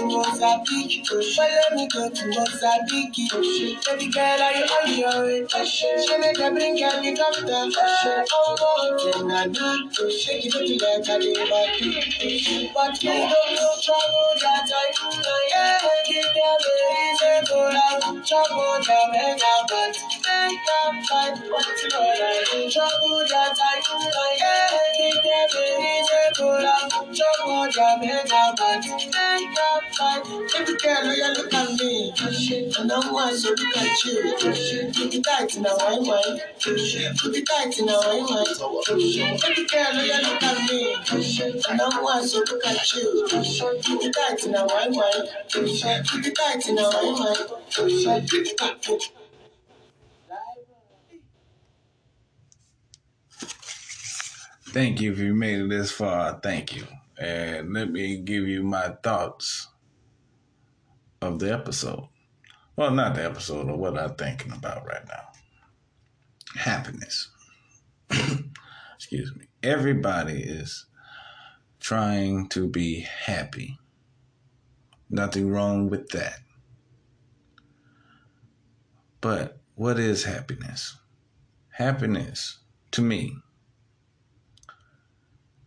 Mozambique. 0.07 1.03
Me, 1.75 1.89
go 1.93 2.09
to 2.09 2.27
Mozambique. 2.29 3.31
Baby 3.87 4.11
girl, 4.13 4.41
you. 4.87 5.49
She 5.65 6.19
make 6.19 6.37
bring 6.37 6.79
shit, 10.41 10.55
you 10.55 10.77
look 10.77 10.83
like 10.83 11.09
I 11.09 11.19
do 11.19 11.33
about 11.33 11.81
you. 11.81 11.93
Oh. 11.99 12.71
But 12.75 12.99
we 13.03 13.09
don't 13.09 13.55
know 13.55 13.73
trouble 13.81 14.31
that 14.41 14.71
I 14.71 14.93
do. 14.93 15.23
Yeah, 15.51 15.79
give 16.07 16.29
me 16.35 16.41
a 16.41 16.55
reason 16.91 17.47
for 17.47 17.67
that. 17.73 18.01
Trouble 18.27 18.79
that 18.87 19.41
a 19.41 19.67
bad. 19.69 19.97
Make 20.49 20.61
a 20.65 21.05
fight. 21.05 21.37
What 21.51 21.83
you 21.83 21.89
know 21.91 22.09
like 22.09 22.73
trouble 22.73 23.21
that 23.29 23.53
I 23.61 23.85
do. 23.85 23.93
Yeah, 24.41 24.73
me 24.97 25.13
a 25.13 25.77
reason 25.77 26.29
for 26.39 26.57
that. 26.65 26.89
Trouble 27.13 27.69
that 27.69 28.01
make 28.01 28.25
a 28.25 28.57
bad. 28.57 28.81
Make 28.81 29.59
a 29.61 29.77
fight. 29.93 30.25
Baby 30.25 30.73
girl, 30.81 31.05
oh 31.05 31.13
yeah, 31.13 31.37
look 31.37 31.53
at 31.53 31.69
me. 31.77 32.15
And 32.79 32.91
I'm 32.91 33.13
one, 33.13 33.37
so 33.37 33.51
look 33.51 33.77
at 33.77 34.05
you. 34.07 34.17
You 34.97 35.11
be 35.11 35.21
tight 35.21 35.53
why? 35.61 35.69
Oh 36.01 36.77
shit. 36.79 37.23
You 37.23 37.31
be 37.31 37.43
tight 37.43 37.75
why? 37.81 38.25
Oh 38.25 38.99
shit. 38.99 39.43
Baby 39.43 39.69
girl, 39.69 39.93
oh 39.93 40.03
yeah, 40.03 40.21
look 40.25 40.43
at 40.43 40.59
me. 40.71 40.97
And 41.69 41.81
I'm 41.83 42.03
one, 42.03 42.27
so 42.27 42.39
look 42.39 42.67
at 42.67 42.95
you. 42.95 43.29
You 43.87 43.99
be 44.01 44.11
tight 44.11 44.47
now, 44.47 44.67
why, 44.67 44.89
why? 44.89 45.13
Oh 45.57 45.67
shit. 45.67 46.11
You 46.15 46.23
be 46.23 46.31
tight 46.31 46.65
now, 46.71 46.89
why, 46.89 47.35
why? 47.37 47.37
Oh 47.77 49.18
Thank 54.79 55.01
you 55.01 55.11
if 55.11 55.19
you 55.19 55.35
made 55.35 55.59
it 55.59 55.71
this 55.71 55.91
far. 55.91 56.39
Thank 56.41 56.77
you. 56.77 56.87
And 57.21 57.75
let 57.75 57.91
me 57.91 58.19
give 58.19 58.47
you 58.47 58.63
my 58.63 58.91
thoughts 59.03 59.67
of 61.21 61.41
the 61.41 61.53
episode. 61.53 62.07
Well, 62.77 62.93
not 62.93 63.17
the 63.17 63.25
episode, 63.25 63.69
of 63.69 63.77
what 63.77 63.99
I'm 63.99 64.15
thinking 64.15 64.53
about 64.53 64.87
right 64.87 65.05
now. 65.09 66.61
Happiness. 66.61 67.29
Excuse 68.95 69.35
me. 69.35 69.47
Everybody 69.65 70.45
is 70.45 70.87
trying 71.81 72.49
to 72.51 72.69
be 72.69 73.01
happy. 73.01 73.81
Nothing 75.11 75.51
wrong 75.51 75.91
with 75.91 76.11
that. 76.11 76.39
But 79.21 79.59
what 79.75 79.99
is 79.99 80.23
happiness? 80.23 80.97
Happiness, 81.71 82.61
to 82.93 83.03
me, 83.03 83.39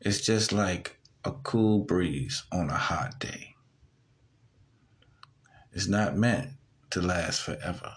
is 0.02 0.22
just 0.22 0.52
like 0.52 0.98
a 1.26 1.32
cool 1.32 1.80
breeze 1.80 2.44
on 2.52 2.70
a 2.70 2.78
hot 2.78 3.20
day. 3.20 3.56
It's 5.74 5.88
not 5.88 6.18
meant 6.18 6.52
to 6.92 7.02
last 7.02 7.42
forever. 7.42 7.94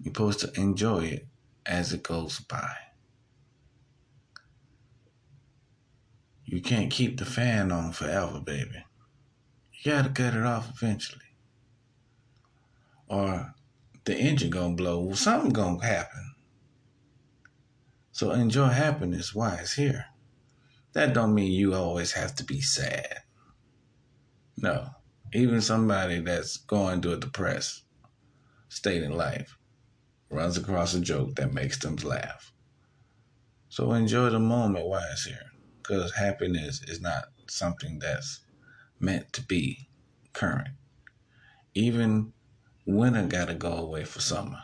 You're 0.00 0.12
supposed 0.14 0.40
to 0.40 0.60
enjoy 0.60 1.04
it 1.06 1.26
as 1.66 1.92
it 1.92 2.02
goes 2.02 2.40
by. 2.40 2.72
You 6.44 6.60
can't 6.60 6.90
keep 6.90 7.18
the 7.18 7.24
fan 7.24 7.72
on 7.72 7.92
forever, 7.92 8.40
baby. 8.40 8.84
You 9.72 9.92
gotta 9.92 10.10
cut 10.10 10.34
it 10.34 10.42
off 10.44 10.70
eventually. 10.70 11.20
or 13.08 13.54
the 14.04 14.16
engine 14.16 14.50
gonna 14.50 14.74
blow. 14.74 15.12
Something 15.12 15.50
gonna 15.52 15.84
happen. 15.84 16.34
So 18.10 18.30
enjoy 18.32 18.68
happiness 18.68 19.34
while 19.34 19.58
it's 19.58 19.74
here. 19.74 20.06
That 20.92 21.14
don't 21.14 21.34
mean 21.34 21.52
you 21.52 21.74
always 21.74 22.12
have 22.12 22.34
to 22.36 22.44
be 22.44 22.60
sad. 22.60 23.22
No. 24.56 24.90
Even 25.32 25.62
somebody 25.62 26.20
that's 26.20 26.58
going 26.58 27.00
through 27.00 27.12
a 27.12 27.16
depressed 27.16 27.84
state 28.68 29.02
in 29.02 29.16
life 29.16 29.56
runs 30.28 30.58
across 30.58 30.94
a 30.94 31.00
joke 31.00 31.36
that 31.36 31.54
makes 31.54 31.78
them 31.78 31.96
laugh. 31.96 32.52
So 33.70 33.92
enjoy 33.92 34.28
the 34.30 34.38
moment 34.38 34.86
while 34.86 35.02
it's 35.10 35.24
here. 35.24 35.50
Because 35.78 36.12
happiness 36.14 36.82
is 36.86 37.00
not 37.00 37.24
something 37.48 37.98
that's 37.98 38.40
meant 39.00 39.32
to 39.32 39.42
be 39.42 39.88
current. 40.32 40.68
Even 41.74 42.32
winter 42.86 43.26
gotta 43.26 43.54
go 43.54 43.72
away 43.72 44.04
for 44.04 44.20
summer. 44.20 44.62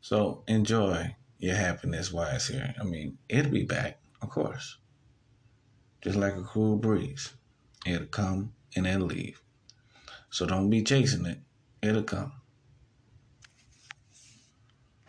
So 0.00 0.44
enjoy 0.46 1.16
your 1.38 1.56
happiness 1.56 2.12
while 2.12 2.34
it's 2.34 2.46
here. 2.46 2.74
I 2.80 2.84
mean, 2.84 3.18
it'll 3.28 3.50
be 3.50 3.64
back, 3.64 3.98
of 4.22 4.30
course. 4.30 4.78
Just 6.06 6.18
like 6.18 6.36
a 6.36 6.42
cool 6.44 6.76
breeze. 6.76 7.32
It'll 7.84 8.06
come 8.06 8.52
and 8.76 8.86
it'll 8.86 9.08
leave. 9.08 9.42
So 10.30 10.46
don't 10.46 10.70
be 10.70 10.84
chasing 10.84 11.26
it. 11.26 11.40
It'll 11.82 12.04
come. 12.04 12.30